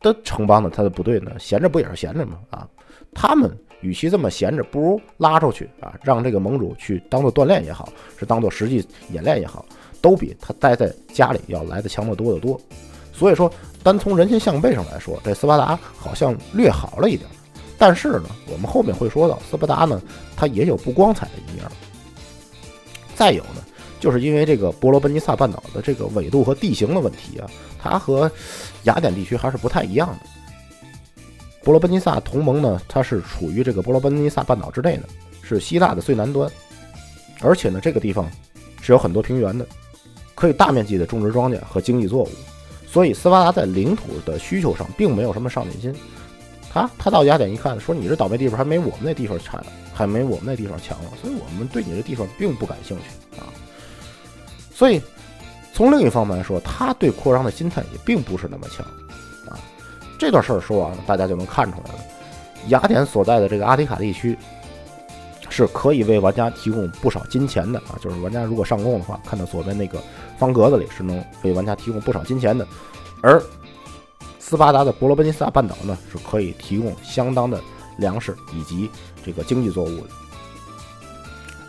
[0.00, 2.38] 的城邦呢，他的部队呢，闲着不也是闲着吗？
[2.50, 2.66] 啊，
[3.14, 9.64] 他们与其这么闲着，不如拉出去啊，让这个盟主去当做锻炼也好，是当做实际演练也好，
[10.07, 12.61] 都比他待在家里要来的强得多得多。
[13.12, 17.29] 所以说，单从人心向背上来说，这斯巴达好像略好了一点。
[17.77, 20.01] 但是呢，我们后面会说到，斯巴达呢，
[20.37, 21.66] 它也有不光彩的一面。
[23.16, 23.64] 再有呢。
[23.99, 27.49] 就是因为这个伯罗奔尼撒半岛的这个纬度和地形的问题啊，
[27.83, 28.31] 它和
[28.85, 30.19] 雅典地区还是不太一样的。
[31.64, 35.05] 伯罗奔尼撒同盟呢，它是处于这个伯罗奔尼撒半岛之内的，
[35.42, 36.49] 是希腊的最南端，
[37.40, 38.31] 而且呢，这个地方
[38.83, 39.66] 是有很多平原的，
[40.37, 42.31] 可以大面积的种植庄稼和经济作物，
[42.87, 45.92] 所以斯巴达在领土的需求上并没有什么上进心。
[46.71, 53.48] 他他到雅典一看，说你这倒霉地方还没我们那地方产，还没我们那地方强了，所以我们对你这地方并不感兴趣啊。
[54.75, 55.00] 所以，
[55.73, 58.85] 从另一方面来说，他对扩张的心态也并不是那么强，
[59.50, 59.58] 啊，
[60.19, 62.00] 这段事儿说完了，大家就能看出来了。
[62.69, 64.37] 雅典所在的这个阿提卡地区，
[65.49, 70.03] 是可以为玩家提供不少金钱的啊，就是玩家如果上供的话，看到左边那个
[70.38, 72.67] 方格子里是能为玩家提供不少金钱的。
[73.23, 73.42] 而
[74.38, 77.61] 斯巴达的伯罗奔尼撒半岛呢，是可以提供相当的
[77.99, 78.90] 粮食以及
[79.25, 80.07] 这个经济作物的，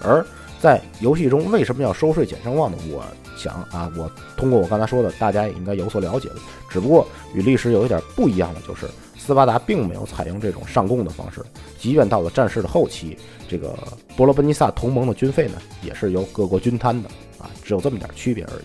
[0.02, 0.26] 而。
[0.60, 2.78] 在游戏中为什么要收税减声望呢？
[2.90, 3.06] 我
[3.38, 6.36] 想啊，我通过我刚才说的，大家也应该有所了解了。
[6.68, 8.88] 只不过与历史有一点不一样的就是，
[9.28, 11.44] 斯巴达并没有采用这种上供的方式，
[11.78, 13.78] 即便到了战事的后期，这个
[14.16, 18.64] 伯罗奔尼撒同盟的军费呢，也是由各国均摊的啊，只有这么点区别而已。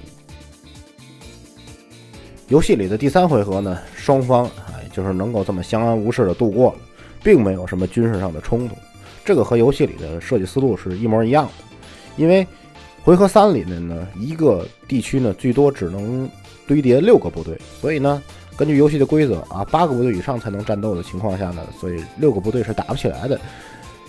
[2.46, 6.78] 游戏里的第三回合呢，双方哎就是能够这么相安无事的度过了，
[7.24, 8.76] 并没有什么军事上的冲突，
[9.24, 11.52] 这个和游戏里的设计思路是一模一样的。
[12.16, 12.46] 因为
[13.02, 16.30] 回合三里面呢，一个地区呢最多只能
[16.68, 18.22] 堆叠六个部队，所以呢。
[18.56, 23.40] 根据游戏的规则啊，八个部队以上才能战斗的情况下呢，所以六个部队是打不起来的。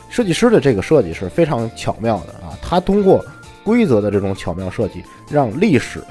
[0.09, 3.25] 设计师的这个设计是非常巧妙的啊，他通过
[3.63, 6.03] 规则的这种巧妙设计，让历史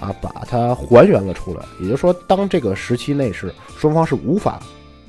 [0.00, 1.64] 啊把它还原了出来。
[1.78, 4.60] 也就是说，当这个时期内是双方是无法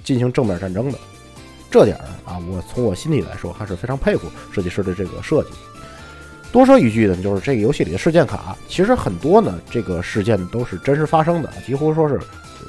[0.04, 1.00] 进行正面战争的，
[1.72, 5.50] 这点儿啊，我从我心里来说还是非常佩服设计师的这个设计。
[6.52, 12.20] 多说一句呢，就是这个游戏里的事件卡，其实很多呢，这个事件都是真实发生的，几乎说是。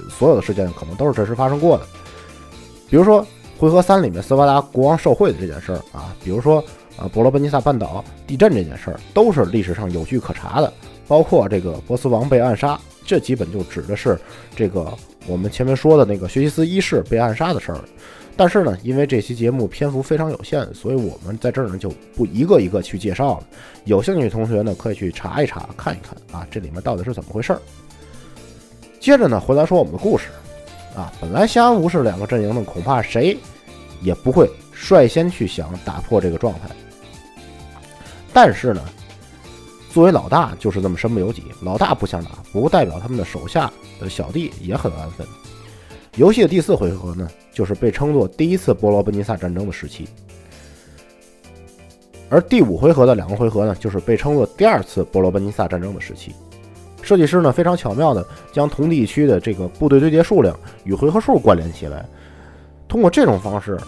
[0.08, 1.84] 所有的事件可能都是真实发生过的，
[2.88, 3.26] 比如说
[3.58, 6.62] 回合三里面斯巴达国王受贿的这件事儿啊，比如说
[6.96, 10.72] 啊伯罗奔尼撒半岛地震这件事儿，都是历史上有据可查的。
[11.06, 14.20] 包括这个波斯王被暗杀，这基本就指的是
[14.54, 14.92] 这个
[15.26, 17.80] 我们前面说的那个薛西斯一世被暗杀的事儿。
[18.36, 23.46] 但是呢，因为这期节目篇幅非常有限，所以我们在这儿呢就不一个一个去介绍了。
[23.84, 27.60] 有兴趣的同学呢，可以去查一查，看一看啊，这里面到底是怎么回事儿。
[29.00, 30.28] 接着呢，回来说我们的故事，
[30.94, 33.38] 啊，本来相安无事两个阵营呢，恐怕谁
[34.02, 36.68] 也不会率先去想打破这个状态。
[38.32, 38.82] 但是呢，
[39.90, 45.26] 作为老大就是这么身不由己，老大不想打，不代表他们的手下的小弟也很安分。
[46.16, 50.08] 游戏的第四回合呢，就是被称作第一次波罗奔尼撒战争的时期，
[52.28, 56.34] 而第五回合的两个回合呢，就是被称作第二次波罗奔尼撒战争的时期。
[57.08, 60.54] 设计师呢非常巧妙地将同地区的这个部队堆叠数量
[60.84, 62.06] 与回合数关联起来，
[62.86, 63.78] 通过这种方式，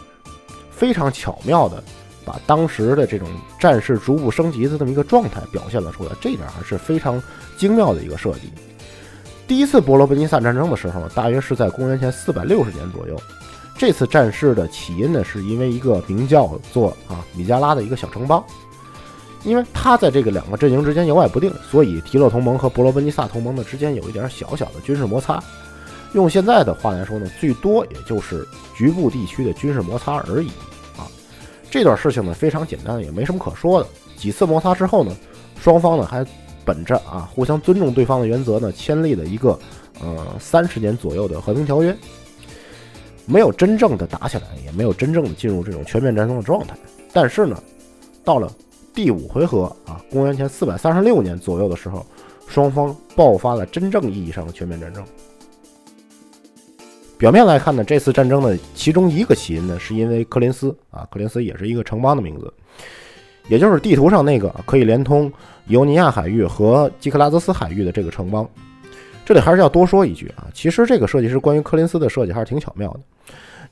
[0.70, 1.84] 非常巧妙地
[2.24, 7.22] 把当时的这种战事逐步升级的这么一个状态表现了出来，这点还是非常
[7.58, 8.50] 精妙的一个设计。
[9.46, 13.20] 第一次伯罗奔尼撒战争的时候，大约是在公元前四百六十年左右。
[13.76, 18.42] 这次战事的起因呢，是因为一个名叫做啊米加拉的一个小城邦。
[19.42, 25.42] 因为他在这个两个阵营之间摇摆不定，所以提洛同盟和伯罗奔尼撒同盟的之间有一点小小的军事摩擦。
[26.12, 30.48] 用现在的话来说呢，最多也就是局部地区的军事摩擦而已
[30.98, 31.08] 啊。
[31.70, 33.88] 这段事情呢非常简单，也没什么可说的。
[34.16, 35.16] 几次摩擦之后呢，
[35.58, 36.26] 双方呢还
[36.64, 39.58] 本着啊互相尊重对方的原则呢，签立了一个
[40.02, 41.96] 呃三十年左右的和平条约。
[43.24, 46.74] 没有真正的打起来，也没有真正的进入这种全面战争的状态。
[47.12, 47.56] 但是呢，
[48.22, 48.52] 到了。
[48.92, 52.04] 第五回合啊，公元前四百三十六年左右的时候，
[52.46, 55.04] 双方爆发了真正意义上的全面战争。
[57.16, 62.52] 表面来看呢，这次战争的其中一个起因呢，是因为克林斯啊，克林斯也是一个城邦的名字，
[63.48, 65.30] 也就是地图上那个可以连通
[65.66, 68.48] 尤尼亚海域和基克拉泽斯海域的这个城邦。
[69.24, 73.00] 这里还是要多说一句啊，其实这个设计师关于克林斯的设计还是挺巧妙的。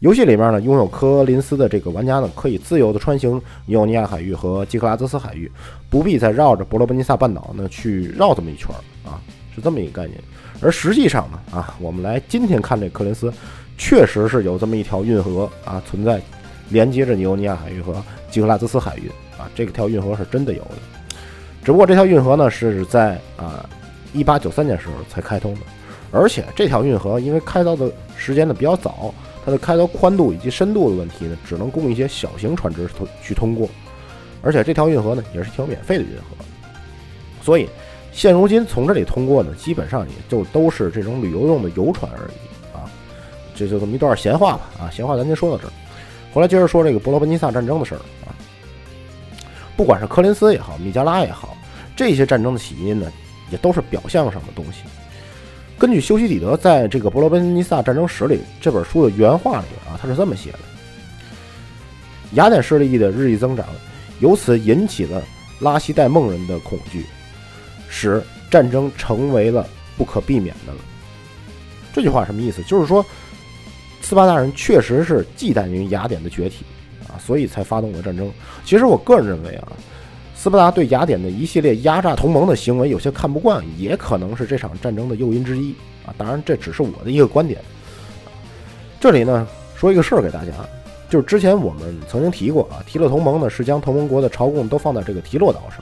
[0.01, 5.51] 游戏里面呢，拥有科林斯的这个玩家呢，可以自由的穿行伊欧尼亚海域和基克拉泽斯海域，
[5.91, 8.73] 不必再绕着伯罗奔尼撒半岛呢去绕这么一圈
[9.05, 9.19] 啊，
[9.53, 10.17] 是这么一个概念。
[10.61, 13.33] 而实际上呢，啊，我们来今天看这科林斯，
[13.77, 16.23] 确实是有这么一条运河啊存在，
[16.69, 20.77] 连接着伊欧尼亚海域和基克拉泽斯海域啊，这条运河是真的有的。
[21.65, 23.69] 只不过这条运河呢是在啊
[24.13, 25.61] 一八九三年时候才开通的，
[26.13, 29.13] 而且这条运河因为开凿的时间呢比较早。
[29.49, 33.67] 它的开凿宽度以及深度的问题呢，只能供一些小型船只通去通过，
[34.43, 36.45] 而且这条运河呢也是一条免费的运河，
[37.43, 37.67] 所以
[38.13, 42.85] 现如今从这里通过呢，基本上也就都是这种旅游用的游船而已啊。
[43.55, 45.73] 这就这么一段闲话吧啊，闲话咱先说到这儿，
[46.31, 48.37] 回来接着说这个伯罗奔尼撒战争的事儿啊。
[49.79, 51.57] 不管是柯林斯也好，米加拉也好，
[51.97, 53.11] 这些战争的起因呢，
[53.51, 54.83] 也都是表象上的东西。
[55.79, 60.59] 根据修昔底德在这个《伯罗奔尼撒战争史》里这本书的原话里啊，他是这么写的：
[62.33, 63.65] 雅典势力的日益增长，
[64.19, 65.23] 由此引起了
[65.61, 67.07] 拉希代孟人的恐惧，
[67.89, 68.21] 使
[68.51, 69.65] 战争成为了
[69.97, 70.81] 不可避免的了。
[71.93, 72.61] 这句话什么意思？
[72.65, 73.07] 就是说，
[74.01, 76.65] 斯巴达人确实是忌惮于雅典的崛起
[77.07, 78.29] 啊，所以才发动了战争。
[78.65, 79.69] 其实我个人认为啊。
[80.39, 85.75] 斯巴达对雅典的一系列压榨同盟的行为有些看不惯，也可能是这场战争的诱因之一
[86.07, 86.15] 啊。
[86.17, 87.61] 当然，这只是我的一个观点。
[89.01, 90.53] 这里呢，说一个事儿给大家，
[91.11, 95.81] 就是之前我们曾经提过啊，提洛同盟呢是将同盟国的朝贡都放在这个提洛岛上。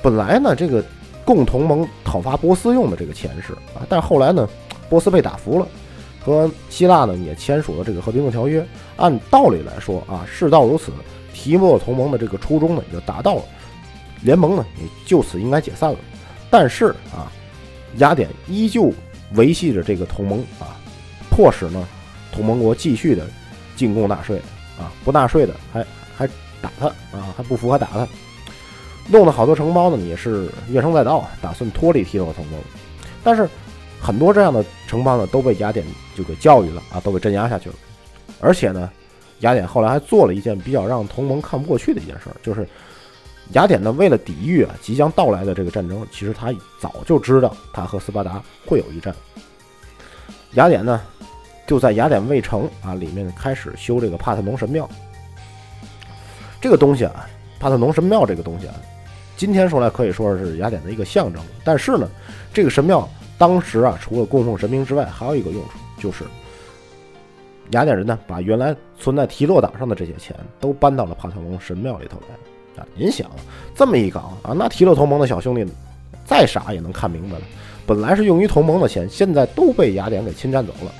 [0.00, 0.84] 本来呢，这个
[1.24, 4.48] 共同盟讨伐波斯用的这个钱是啊，但是后来呢，
[4.88, 5.66] 波斯被打服了，
[6.24, 8.64] 和希腊呢也签署了这个和平的条约。
[8.94, 10.92] 按道理来说啊，事到如此，
[11.42, 13.42] 提莫同盟的这个初衷呢也就达到了，
[14.20, 15.98] 联盟呢也就此应该解散了。
[16.50, 17.32] 但是啊，
[17.96, 18.92] 雅典依旧
[19.32, 20.76] 维系着这个同盟啊，
[21.30, 21.88] 迫使呢
[22.30, 23.26] 同盟国继续的
[23.74, 24.36] 进贡纳税
[24.78, 26.26] 啊，不纳税的还还
[26.60, 28.06] 打他啊，还不服还打他，
[29.08, 32.60] 弄得好多城邦呢也是怨声载道啊，打算脱离提洛同盟。
[33.24, 33.48] 但是
[33.98, 37.74] 很多这样的城邦呢都被雅典就给教育了啊，都给镇压下去了。
[38.40, 38.90] 而且呢，
[39.40, 42.66] 雅典后来还做了一件比较让同盟看不过去的一件事儿，就是
[43.52, 49.14] 雅典呢为了抵御啊即将到来的这个战争，其实他早就知道他和斯巴达会有一战。
[50.54, 51.00] 雅典呢
[51.66, 54.88] 就在雅典卫城啊里面开始修这个帕特农神庙。
[56.60, 57.26] 这个东西啊，
[57.58, 58.74] 帕特农神庙这个东西啊，
[59.36, 61.42] 今天说来可以说是雅典的一个象征。
[61.64, 62.06] 但是呢，
[62.52, 66.24] 这个神庙当时啊，除了供奉神明之外，还有一个用处，就是
[67.70, 72.86] 雅典人呢把原来存在提洛岛上的这些钱都搬到了帕特农神庙里头来啊。
[72.94, 73.30] 您想
[73.74, 75.66] 这么一搞啊，那提洛同盟的小兄弟
[76.24, 77.42] 再傻也能看明白了，
[77.86, 80.92] 本来是用于同盟的钱，现在都被雅典给侵占走了。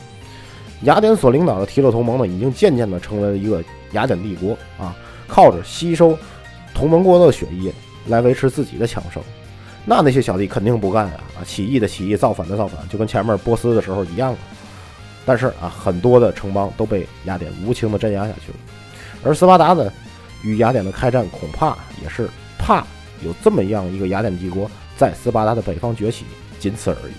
[0.83, 3.62] 雅典所领导的提洛同盟呢，已经渐渐的成为了一个
[3.93, 4.97] 雅典帝国啊。
[5.29, 6.18] 靠着吸收
[6.75, 7.73] 同盟国的血液
[8.09, 9.23] 来维持自己的强盛，
[9.85, 11.21] 那那些小弟肯定不干啊！
[11.41, 14.39] 啊，起义的起义，造反的造反，就跟前面波斯的时候一样了。
[15.31, 18.59] 但是啊，很多的城邦都被雅典无情的镇压下去了。
[19.22, 19.89] 而斯巴达呢，
[20.43, 22.28] 与雅典的开战，恐怕也是
[22.59, 22.85] 怕
[23.24, 26.24] 有这么样一个雅典帝国在斯巴达的北方崛起，
[26.59, 27.12] 仅此而已。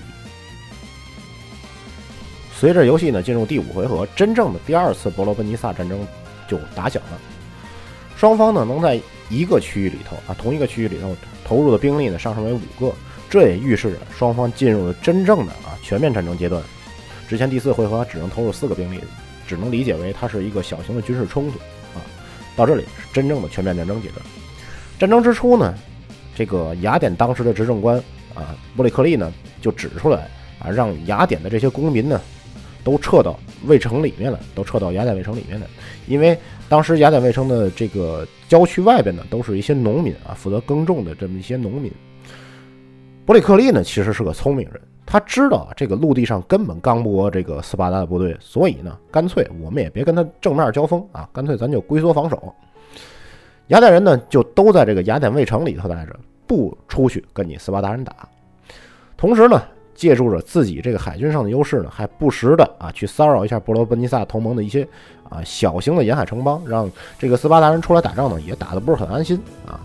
[2.53, 6.05] 随着游戏呢进入第五回合，真正的第二次伯罗奔尼撒战争
[6.49, 7.17] 就打响了。
[8.17, 8.99] 双方呢能在
[9.29, 12.93] 一个区域里头啊，同一个区域里头投入的兵力呢上升为五个，
[13.29, 16.61] 这也预示着双方进入了真正的啊全面战争阶段。
[17.31, 18.99] 之前第四回合只能投入四个兵力，
[19.47, 21.57] 只能理解为它是一个小型的军事冲突
[21.97, 22.03] 啊。
[22.57, 24.19] 到这里是真正的全面战争阶段。
[24.99, 25.73] 战争之初呢，
[26.35, 27.97] 这个雅典当时的执政官
[28.33, 30.27] 啊布里克利呢就指出来
[30.59, 32.19] 啊，让雅典的这些公民呢
[32.83, 35.65] 都撤到卫城里面了，都撤到雅典卫城里面了，
[36.07, 36.37] 因为。
[36.67, 41.91] 当时雅典卫城的这个郊区外边呢，都是一些农民啊，负责耕种的这么一些农民。
[43.31, 52.53] 伯里克利呢，其实是个聪明人，他知道，这个陆地上根本刚不过这个斯巴达的部队，所以呢，干脆我们也别跟他正面交锋啊，干脆咱就龟缩防守。
[53.67, 56.13] 雅典人呢，就都在这个雅典卫城里头待着，
[56.45, 58.13] 不出去跟你斯巴达人打。
[59.15, 59.63] 同时呢，
[59.95, 64.85] 借助着自己这个海军上的优势呢，还不时的啊，去骚扰一下波罗奔尼撒同盟的一些。
[65.29, 69.79] 啊，小型的沿海城邦，让这个斯巴达人出来打仗呢，也打得不是很安心啊。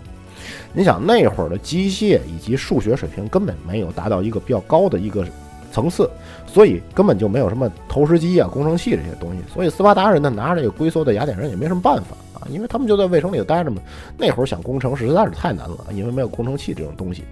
[0.73, 5.25] 你想那会儿的机械以及数学水平根本没有达到一个比较高的一个
[5.71, 6.09] 层次，
[6.45, 9.39] 所以根本就没有什么投石机啊、工程器这些东西。
[9.53, 13.81] 所以斯巴达人呢，拿着这个龟缩的雅典人也没什么办法啊，因为他们就在卫城里头待着嘛。
[14.17, 17.23] 那会儿想攻城实在是太难了，因为没有工程器这种东西。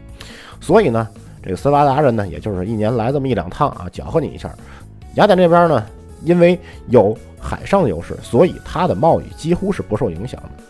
[0.59, 1.07] 所以呢，
[1.41, 4.53] 这个斯巴达人呢，也就是一年来这么一两趟啊，搅和你一下。
[5.15, 5.85] 雅典这边呢，
[6.23, 6.59] 因为
[6.89, 10.63] 有海上的优势，所以它的贸易几乎是不受影响的。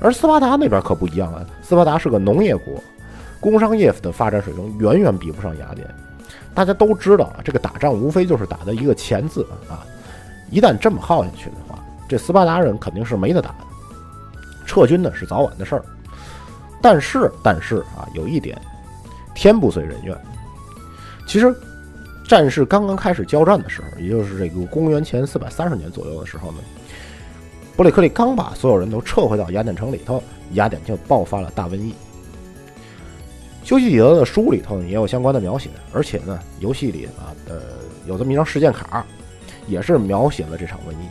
[0.00, 2.82] 而斯巴达那边可不一样啊，斯巴达是个农业国，
[3.38, 5.86] 工商业的发展水平远远比不上雅典。
[6.54, 9.86] 大家都知道啊，这个打仗无非就是打的一个钱字啊。
[10.50, 11.78] 一旦这么耗下去的话，
[12.08, 13.56] 这斯巴达人肯定是没得打的，
[14.66, 15.84] 撤军呢是早晚的事儿。
[16.82, 18.60] 但是，但是啊，有一点，
[19.34, 20.16] 天不遂人愿。
[21.26, 21.54] 其实。
[22.28, 26.58] 战事刚刚开始交战的时候，也就是这个公元前四百三十年左右的时候呢，
[27.80, 30.22] 伯里克利刚把所有人都撤回到雅典城里头，
[30.52, 31.94] 雅典就爆发了大瘟疫。
[33.64, 37.58] 修昔底德的书里头也有相关的描写，而且呢，游戏里啊，呃，
[38.06, 39.02] 有这么一张事件卡，
[39.66, 41.08] 也是描写了这场瘟疫。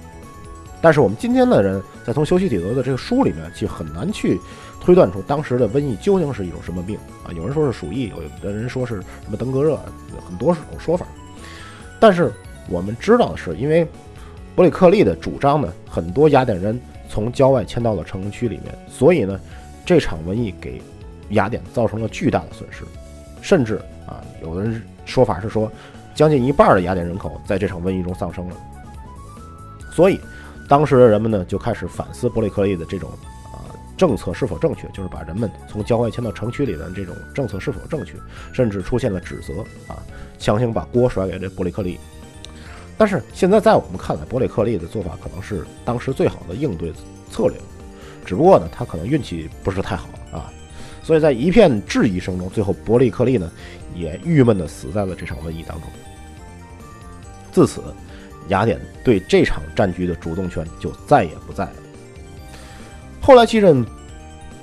[0.80, 4.39] 但是我们今天的人在从修昔底德的这个书里面，就很难去
[4.80, 7.34] 推断出当时的瘟疫究竟是一种什么病啊？
[7.36, 9.76] 有人说是鼠疫，有的人说是什么登革热，
[10.24, 11.03] 很多种说法。
[11.99, 12.32] 但是
[12.70, 13.88] 我们知道的是，因为
[14.60, 19.39] 伯里克利的主张呢，很多雅典人从郊外迁到了城区里面，所以呢，
[19.86, 20.82] 这场瘟疫给
[21.30, 22.84] 雅典造成了巨大的损失，
[23.41, 25.72] 甚至啊，有的人说法是说，
[26.14, 28.57] 将近一半的雅典人口在这场瘟疫中丧生了，
[29.93, 30.20] 所以。
[30.68, 33.10] 当时的人们呢，就开始反思伯里克利的这种
[33.45, 33.64] 啊
[33.95, 38.14] 政策是否正确，就是把人们从郊外迁到城区里的这种政策是否正确，
[38.51, 40.03] 甚至出现了指责啊，
[40.38, 41.97] 强行把锅甩给这伯里克利。
[43.00, 46.93] 但是现在在我们看来，伯里克利的做法可能是当时最好的应对
[47.32, 47.58] 策略，
[48.24, 50.52] 只不过呢，他可能运气不是太好啊，
[51.02, 53.50] 所以在一片质疑声中，最后伯利克利呢
[53.95, 55.89] 也郁闷地死在了这场瘟疫当中。
[57.52, 57.82] 自此。
[58.47, 61.74] 雅典对这场战局的主动权就再也不在了。
[63.22, 63.86] 后来继任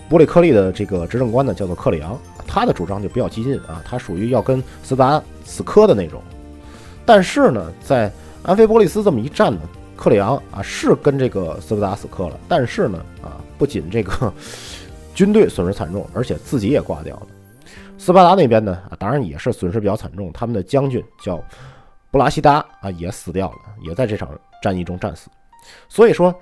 [0.08, 2.18] 伯里克利的这个执政官呢，叫做克里昂，
[2.48, 6.20] 他的主张就比较激进啊，他属于要跟斯达死磕的那种。
[7.04, 8.10] 但是呢，在
[8.46, 9.60] 安菲波利斯这么一战呢，
[9.96, 14.32] 克里昂啊是跟这个斯巴达死磕了，但是呢啊，不仅这个
[15.16, 17.26] 军队损失惨重，而且自己也挂掉了。
[17.98, 21.42] 斯巴达那边呢啊，当然也是损失比较惨重，他们的将军叫
[22.12, 24.30] 布拉西达啊也死掉了，也在这场
[24.62, 25.28] 战役中战死。
[25.88, 26.34] 所以说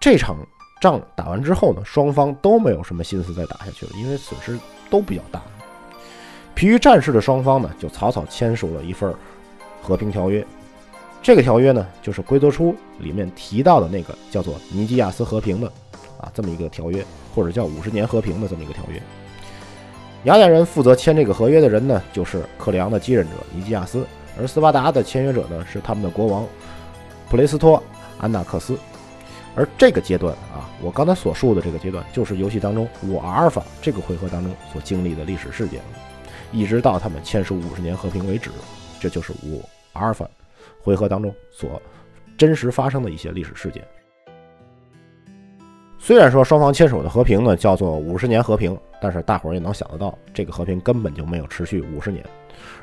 [0.00, 0.36] 这场。
[0.80, 4.58] 仗打完之后呢，双方都没有什么心思再打下去了，因为损失
[4.88, 5.42] 都比较大。
[6.54, 9.14] 疲于战事的双方呢，就草草签署了一份
[9.82, 10.42] 和平条约。
[11.22, 15.70] 这个条约呢，就是规则书里面提到的那个叫做尼基亚斯和平的
[16.18, 17.04] 啊这么一个条约，
[17.34, 19.00] 或者叫五十年和平的这么一个条约。
[20.24, 24.06] 雅典人负责签这个合约的人呢，就是克里昂的继任者尼基亚斯，
[24.38, 26.46] 而斯巴达的签约者呢，是他们的国王
[27.28, 27.82] 普雷斯托
[28.18, 28.78] 安纳克斯。
[29.54, 35.80] 而这个阶段啊，我刚才所述的这个阶段，就是游戏当中五阿尔法这个回合当中所经历的历史事件，
[36.52, 38.50] 一直到他们签署五十年和平为止，
[39.00, 39.62] 这就是五
[39.92, 40.28] 阿尔法
[40.80, 41.80] 回合当中所
[42.36, 43.86] 真实发生的一些历史事件。
[45.98, 52.24] 虽然说双方签署的和平呢叫做五十年和平，但是大伙儿也能想得到，这个和平根本就没有持续五十年，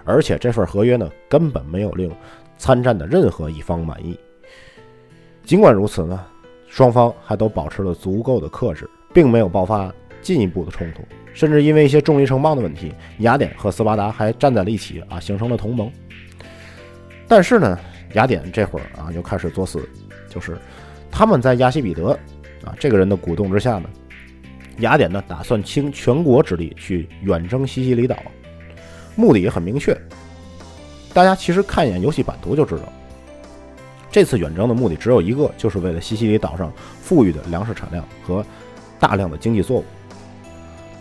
[0.06, 2.10] 而且这份合约呢根本没有令
[2.58, 4.18] 参战的任何一方满意。
[5.44, 6.26] 尽管如此呢。
[6.70, 9.90] 双方还都保持了足够的克制，并没有爆发
[10.22, 11.02] 进一步的冲突，
[11.34, 15.90] 甚至因为一些重力城邦的问题，雅典和斯巴达还站在了一起啊，形成了同盟。
[17.28, 17.78] 但是呢，
[18.14, 19.88] 雅典这会儿啊又开始作死，
[20.30, 20.58] 就是
[21.12, 22.12] 他们在亚西比德
[22.64, 23.90] 啊这个人的鼓动之下呢，
[24.80, 28.18] 雅典呢打算倾全国之力去远征西西里岛，
[29.16, 29.96] 目的也很明确，
[31.14, 32.84] 大家其实看一眼游戏版图就知道。
[34.10, 36.72] 这次远征的目的只有一个，就是为了西西里岛上
[37.02, 38.44] 富裕的粮食产量和
[39.00, 39.86] 大量的经济作物。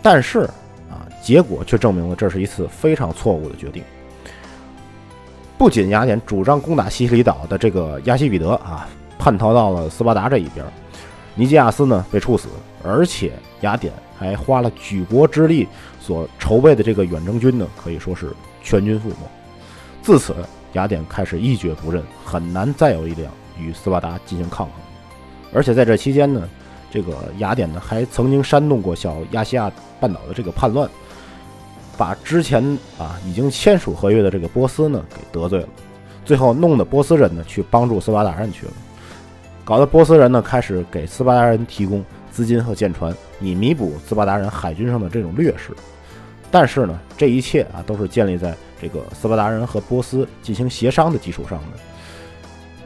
[0.03, 0.41] 但是
[0.89, 3.81] 啊，结果却证明了这是一次非常错误的决定。
[5.57, 8.87] 不仅雅典主张攻打西西里岛的这个亚西比德啊
[9.17, 10.65] 叛逃到了斯巴达这一边，
[11.35, 12.47] 尼基亚斯呢被处死，
[12.83, 15.67] 而且雅典还花了举国之力
[15.99, 18.31] 所筹备的这个远征军呢，可以说是
[18.61, 19.15] 全军覆没。
[20.01, 20.35] 自此。
[20.73, 24.75] 雅典开始一蹶不振，很难再有力量与斯巴达进行抗衡。
[25.51, 26.47] 而且在这期间呢，
[26.91, 30.87] 这个雅典呢还曾经煽动过小亚细亚半岛的这个叛乱，
[31.97, 32.63] 把之前
[32.97, 35.67] 啊已经签署合约的这个波斯呢给得罪了，
[36.23, 38.73] 最后弄得波斯人呢去帮助斯巴达人去了，
[39.65, 45.75] 搞得波斯人呢开始给斯巴达人提供资金和舰船，以弥补斯巴达人海军上的这种劣势。
[46.49, 48.55] 但是呢，这一切啊都是建立在。
[48.79, 51.79] 这个斯巴达人和波斯进行协商的基础上的，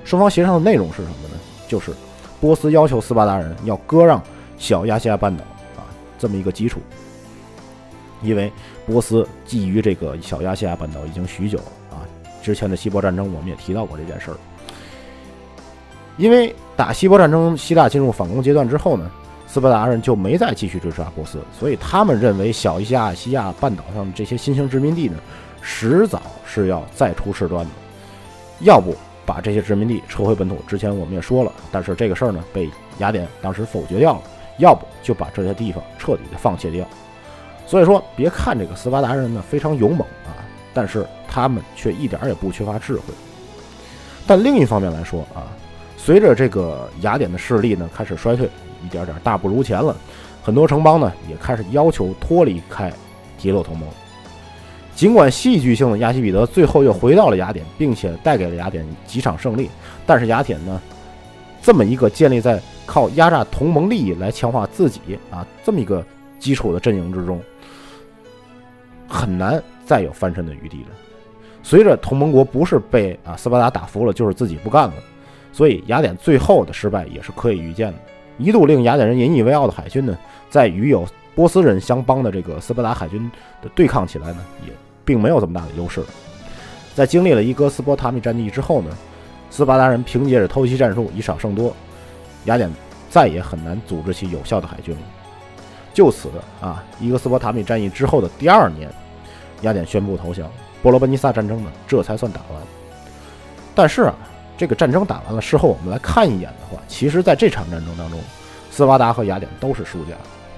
[0.06, 1.36] 双方协商的内容是什么呢？
[1.68, 1.92] 就是
[2.40, 4.24] 波斯要求斯巴达人要割让
[4.58, 5.44] 小亚细亚半岛
[5.76, 5.84] 啊，
[6.18, 6.80] 这么一个基础。
[8.24, 8.50] 因为
[8.86, 12.04] 波斯觊觎这个小亚细亚半岛已经许久了啊，
[12.42, 14.38] 之前的希波战争我们也提到过这件事儿。
[16.18, 19.10] 因为打希波战争，希腊进入反攻阶段之后呢，
[19.48, 25.18] 斯巴达人就没再继续追杀波斯，所以他们认为小亚细亚半岛上的这些新兴殖民地呢。
[25.64, 27.72] 迟早是要再出事端的，
[28.62, 28.96] 要不
[29.28, 30.58] 把这些殖民地撤回本土。
[30.68, 32.68] 之前我们也说了，但是这个事儿呢被
[32.98, 34.22] 雅典当时否决掉了。
[34.58, 36.86] 要不就把这些地方彻底的放弃掉。
[37.66, 40.36] 所以说，别看这个斯巴达人呢非常勇猛啊，
[40.74, 43.04] 但是他们却一点也不缺乏智慧。
[44.28, 45.48] 但另一方面来说啊，
[45.98, 48.50] 随着这个雅典的势力呢开始衰退，
[48.86, 49.96] 一点点大不如前了，
[50.44, 52.92] 很多城邦呢也开始要求脱离开
[53.38, 53.88] 提洛同盟。
[54.94, 59.70] 尽管戏剧性的亚西比德最后又回到了雅典，并且带给了雅典几场胜利，
[60.06, 60.80] 但是雅典呢，
[61.62, 65.00] 这么一个建立在靠压榨同盟利益来强化自己
[65.32, 66.06] 啊这么一个
[66.42, 67.42] 基础的阵营之中，
[69.08, 70.90] 很难再有翻身的余地了。
[71.64, 74.94] 随着同盟国不是被啊斯巴达打服了，就是自己不干了，
[75.54, 78.00] 所以雅典最后的失败也是可以预见的。
[78.38, 80.18] 一度令雅典人引以为傲的海军呢，
[80.50, 83.32] 在与有波斯人相帮的这个斯巴达海军
[83.62, 84.74] 的对抗起来呢，也。
[85.04, 86.02] 并没有这么大的优势。
[86.94, 88.96] 在经历了伊戈斯波塔米战役之后呢，
[89.50, 91.76] 斯巴达人凭借着偷袭战术以少胜多，
[92.46, 92.72] 雅典
[93.10, 95.02] 再也很难组织起有效的海军了。
[95.94, 96.30] 就此
[96.62, 98.90] 啊，伊格斯波塔米战役之后的第二年，
[99.62, 100.50] 雅典宣布投降，
[100.82, 102.62] 波罗奔尼撒战争呢这才算打完。
[103.76, 104.16] 但是啊，
[104.58, 108.20] 这个战争打完了，事后我们来看一眼的话，其实在这场战争当中，
[108.70, 110.14] 斯巴达和雅典都是输家。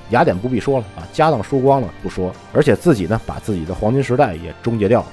[0.09, 5.07] 雅典不必说了啊，家当输光了不说，而且自己呢把自己的黄金时代也终结掉了。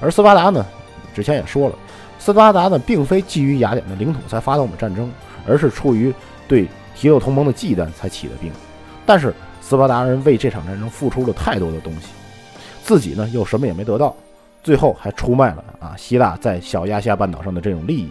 [0.00, 0.66] 而斯巴达呢，
[1.14, 1.74] 之前也说了，
[2.18, 5.12] 斯巴达呢，并非基于雅典的领土才发动的战争，
[5.46, 6.12] 而是出于
[6.48, 8.50] 对提洛同盟的忌惮才起的兵。
[9.06, 12.08] 但是斯巴达人为这场战争付出了太多的东西，
[12.82, 14.14] 自己呢又什么也没得到，
[14.62, 18.08] 最后还出卖了啊希腊在小亚细亚半岛上的这种利益。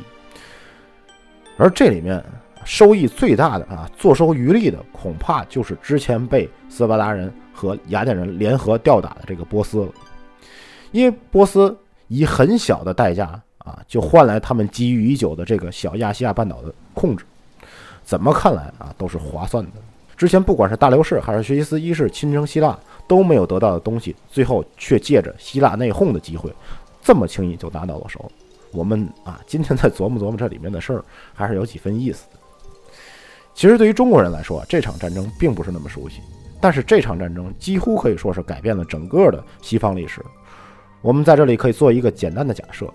[1.58, 2.24] 而这里面
[2.66, 9.92] 收益最大的啊，坐收渔利的，恐怕就是之前被斯巴达人和雅典人联合吊打的这个波斯了，
[10.92, 11.78] 因为波斯
[12.08, 17.24] 以很小的代价啊，就换来他们觊觎已久的这个小亚细亚半岛的控制，
[18.04, 19.72] 怎么看来啊，都是划算的。
[20.24, 26.50] 之前不管是大流士还是薛西斯一世亲征希腊都没有得到的东西，最后却借着希腊内讧的机会，
[27.02, 28.32] 这么轻易就拿到了手。
[28.72, 31.04] 我们啊，今天再琢磨琢磨这里面的事儿，
[31.34, 32.40] 还是有几分意思的。
[33.54, 36.22] 其实对于中国人来说，这场战争并不是那么熟悉，
[36.62, 40.22] 但是这场战争几乎可以说是改变了整个的西方历史。
[41.02, 42.90] 我们在这里可以做一个简单的假设：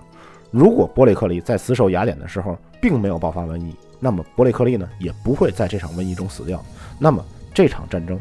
[0.50, 6.64] 如果伯里克利在死守雅典的时候并没有爆发瘟疫，那么伯雷克利呢也不会在这场瘟疫中死掉。
[6.98, 8.18] 那么这场战争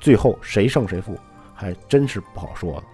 [0.00, 1.16] 最后谁胜谁负，
[1.54, 2.84] 还真是不好说了。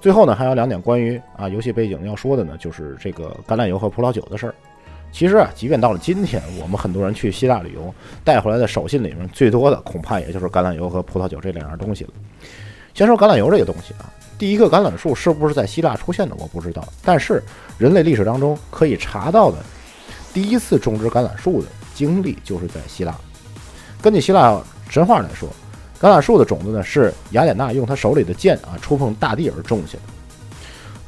[0.00, 4.54] 最后呢，还有两点关于啊游戏背景要说的呢，就是这个橄榄油和葡萄酒的事儿。
[5.12, 7.92] 其实啊，即便到了今天，我们很多人去希腊旅游
[8.22, 12.10] 带回来的手信里面最多的，恐怕也就是橄榄油和葡萄酒这两样东西了。
[12.92, 16.86] 先说橄榄油这个东西啊，第一个橄榄树是不是在希腊出现的，我不知道。
[17.02, 17.42] 但是
[17.78, 19.58] 人类历史当中可以查到的
[20.36, 23.14] 第一次种植橄榄树的经历，就是在希腊。
[24.02, 24.60] 根据希腊
[24.90, 25.48] 神话来说。
[25.98, 30.00] 橄榄树的种子呢，是雅典娜用她手里的剑啊触碰大地而种下的。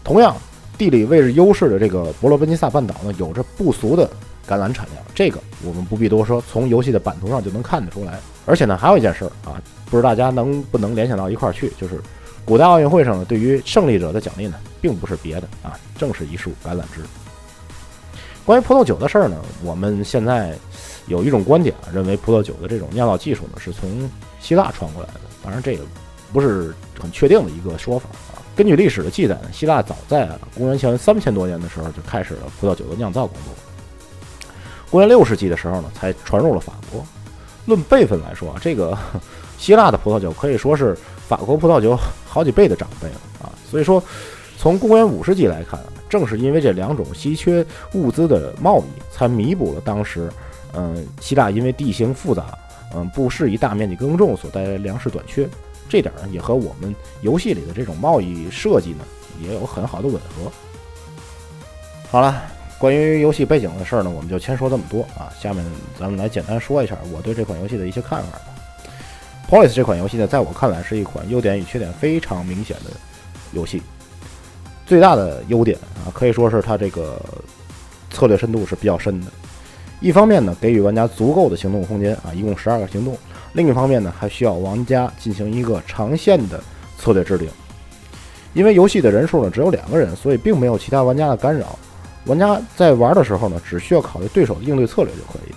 [0.03, 0.35] 同样，
[0.79, 4.09] 地理位置优势的这个伯罗奔尼撒半岛呢，有着不俗的
[4.49, 8.19] 橄榄产量，这个我们不必多说，从游戏的版图上就能看得出来。
[8.47, 9.61] 而且呢，还有一件事儿啊，
[9.91, 12.01] 不知大家能不能联想到一块儿去，就是
[12.47, 17.03] 古代奥运会上呢，对于胜利者的奖励呢，并不是别的啊，正是一束橄榄枝。
[18.49, 20.57] 关于葡萄酒的事儿呢，我们现在
[21.07, 25.85] 有一种观点啊，认为葡萄酒的这种酿造技术呢，是从希腊传过来的，当然这个
[26.33, 28.41] 不是很确定的一个说法啊。
[28.57, 30.27] 根据历史的记载呢，希腊早在
[30.57, 33.53] 公元前三千多年的时候就开始了葡萄酒的酿造工作。
[34.91, 37.05] 公元六世纪的时候呢，才传入了法国。
[37.67, 38.97] 论辈分来说啊，这个
[39.59, 40.97] 希腊的葡萄酒可以说是
[41.29, 41.95] 法国葡萄酒
[42.27, 43.53] 好几倍的长辈了啊。
[43.71, 44.03] 所以说，
[44.59, 45.79] 从公元五世纪来看，
[46.09, 50.29] 正是因为这两种稀缺物资的贸易，才弥补了当时，
[50.73, 52.47] 嗯，希腊因为地形复杂。
[52.93, 55.49] 嗯，不适宜大面积耕种所带来的粮食短缺，
[55.89, 59.05] 这点呢也和我们游戏里的这种贸易设计呢
[59.41, 60.51] 也有很好的吻合。
[62.11, 62.43] 好了，
[62.79, 65.31] 关于游戏背景的事儿呢，我们就先说这么多啊。
[65.39, 65.65] 下面
[66.01, 68.47] 咱们来简单说一下我对这款游戏的一些看法吧。
[69.49, 72.91] Police 这款游戏呢，在我看来是一款优点与缺点非常明显的
[73.53, 73.83] 游戏。
[74.89, 77.21] 最大的优点啊，可以说是它这个
[78.11, 79.27] 策略深度是比较深的。
[80.01, 83.15] 一方面呢，给予玩家足够的行动空间啊，一共十二个行动；
[83.53, 86.59] 另一方面呢，还需要玩家进行一个长线的
[86.99, 87.47] 策略制定。
[88.55, 91.79] 因为游戏的人数呢只有两个人，所以并没有其他玩家的干扰。
[92.25, 95.53] 玩家在玩的时候呢，只需要考虑对手的应对策略就可以。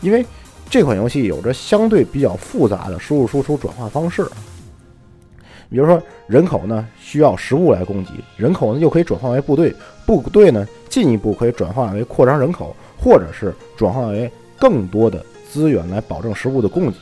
[0.00, 0.24] 因为
[0.70, 4.26] 这款游戏有着相对比较复杂的输入输出转化方式。
[5.72, 9.74] 比如说，人口呢需要食物来供给，人口呢又可以转化为部队，
[10.06, 12.76] 部队呢进一步可以转化为扩张人口。
[13.04, 16.96] 或者是转化为更多的资源来保证食物的供给。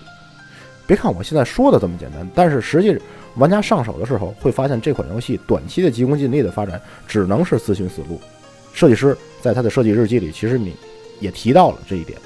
[0.86, 2.98] 别看我现在说的这么简单，但是实际
[3.36, 8.18] 玩家上手的时候会发现，这款游戏短期的急功近利的发展只能是自寻死路。
[8.72, 10.74] 设计师在他的设计日记里其实你
[11.20, 12.18] 也提到了这一点。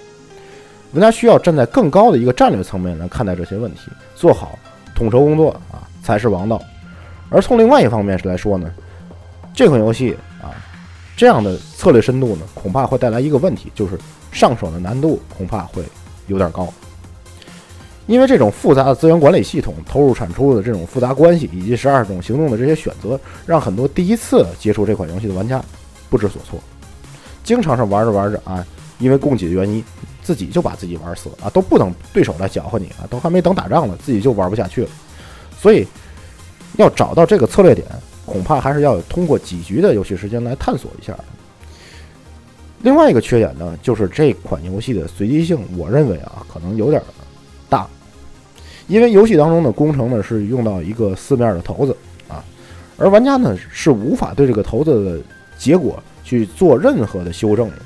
[0.92, 4.56] 玩家需要站在更高的一个战略层面来看待这些问题，做好
[4.94, 6.62] 统筹工作啊才是王道。
[7.30, 8.70] 而从另外一方面来说呢，
[9.52, 10.54] 这款游戏啊。
[11.16, 13.96] 这样的策略深度呢，恐怕会带来一个问题，就是
[14.32, 15.80] 上手的难度恐怕会
[16.26, 16.68] 有点高。
[18.08, 25.62] 因为这种复杂的资源管理系统、投入产出的这种复杂关系，以及十二种行动的这些选择，让很多第一次接触这款游戏的玩家
[26.10, 26.58] 不知所措，
[27.44, 28.66] 经常是玩着玩着啊，
[28.98, 29.82] 因为供给的原因，
[30.20, 34.88] 自己就把自己玩死了啊，都不等对手来搅和你啊，都还没等打仗呢，自己就玩不下去了。
[35.64, 35.86] 所以
[36.76, 37.86] 要找到这个策略点。
[38.26, 41.16] 恐怕还是要通过几局的游戏时间来探索一下。
[42.82, 47.02] 另外一个缺点呢，就是这款游戏的随机性，我认为啊，可能有点
[47.68, 47.86] 大。
[48.88, 51.96] 因为游戏当中的工程呢是用到一个四面的骰子
[52.28, 52.44] 啊，
[52.98, 55.20] 而玩家呢是无法对这个骰子的
[55.58, 57.76] 结果去做任何的修正的。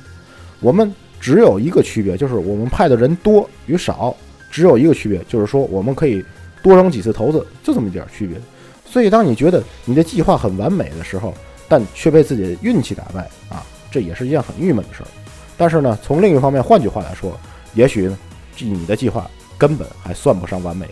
[0.61, 4.15] 我们只有一个区别，就是我们派的人多与少，
[4.53, 6.25] 只有一个区别，就是说我们可以
[6.63, 8.41] 多扔几次骰子，就这么一点区别。
[8.85, 11.35] 所以，当你觉得你的计划很完美的时候，
[11.69, 15.07] 但却被自己的运气打败啊，这也是一件很郁闷的事儿。
[15.57, 17.39] 但是呢，从另一方面，换句话来说，
[17.75, 18.19] 也许呢，
[18.59, 20.87] 你的计划根本还算不上完美。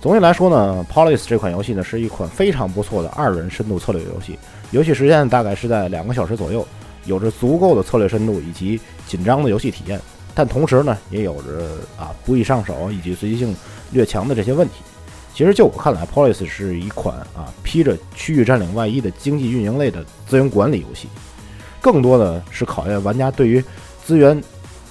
[0.00, 4.38] 总体来说呢，Polis 这款游戏呢是一款非常不错的二人深度策略游戏，
[4.70, 6.66] 游戏时间大概是在两个小时左右，
[7.04, 10.00] 有着足够的策略深度以及紧张的游戏体验。
[10.38, 13.52] 但同时呢，也有着啊不易上手以及随机性
[13.90, 14.74] 略强的这些问题。
[15.34, 21.08] 其实就我看来，Polis 是一款啊披着区域占领外衣的经济运营类的资源管理游戏，
[21.80, 23.60] 更多的是考验玩家对于
[24.04, 24.40] 资源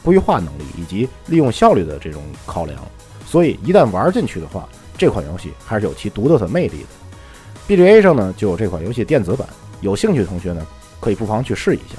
[0.03, 2.77] 规划能力以及利用效率的这种考量。
[3.25, 4.67] 所以一旦玩进去的话，
[4.97, 7.73] 这款游戏还是有其独特的魅力的。
[7.73, 9.47] BGA 上呢就有这款游戏电子版，
[9.79, 10.67] 有兴趣的同学呢
[10.99, 11.95] 可以不妨去试一下。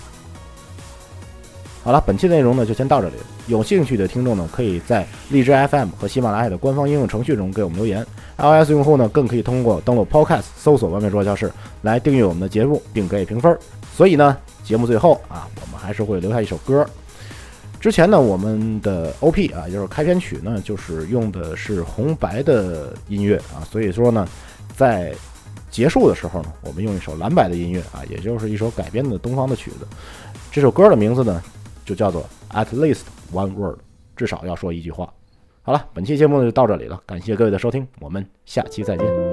[1.85, 3.15] 好了，本期内容呢就先到这里。
[3.47, 8.05] 有兴趣的听众呢，可以在荔枝 FM 和喜马拉雅的官方应用程序中给我们留言。
[8.37, 11.51] iOS 用户呢，更可以通过登录 Podcast 搜索“完美桌教室”
[11.81, 13.57] 来订阅我们的节目，并给评分。
[13.97, 16.87] 所以呢，节目最后啊，我们还是会留下一首歌。
[17.81, 24.29] 之前呢，我们的 OP 啊，就是开篇曲呢，就是用的是红白的音乐啊，所以说呢，
[24.77, 25.15] 在
[25.71, 29.87] 结束的时候呢，我们用一首蓝白的音乐啊，也就是一首改编的东方的曲子。
[30.53, 31.43] 这首歌的名字呢？
[31.89, 33.79] 就叫做 at least one word，
[34.15, 35.11] 至少要说一句话。
[35.63, 39.28] 好了，本期节目就到这里了，感谢各位的收听，我们下期再见。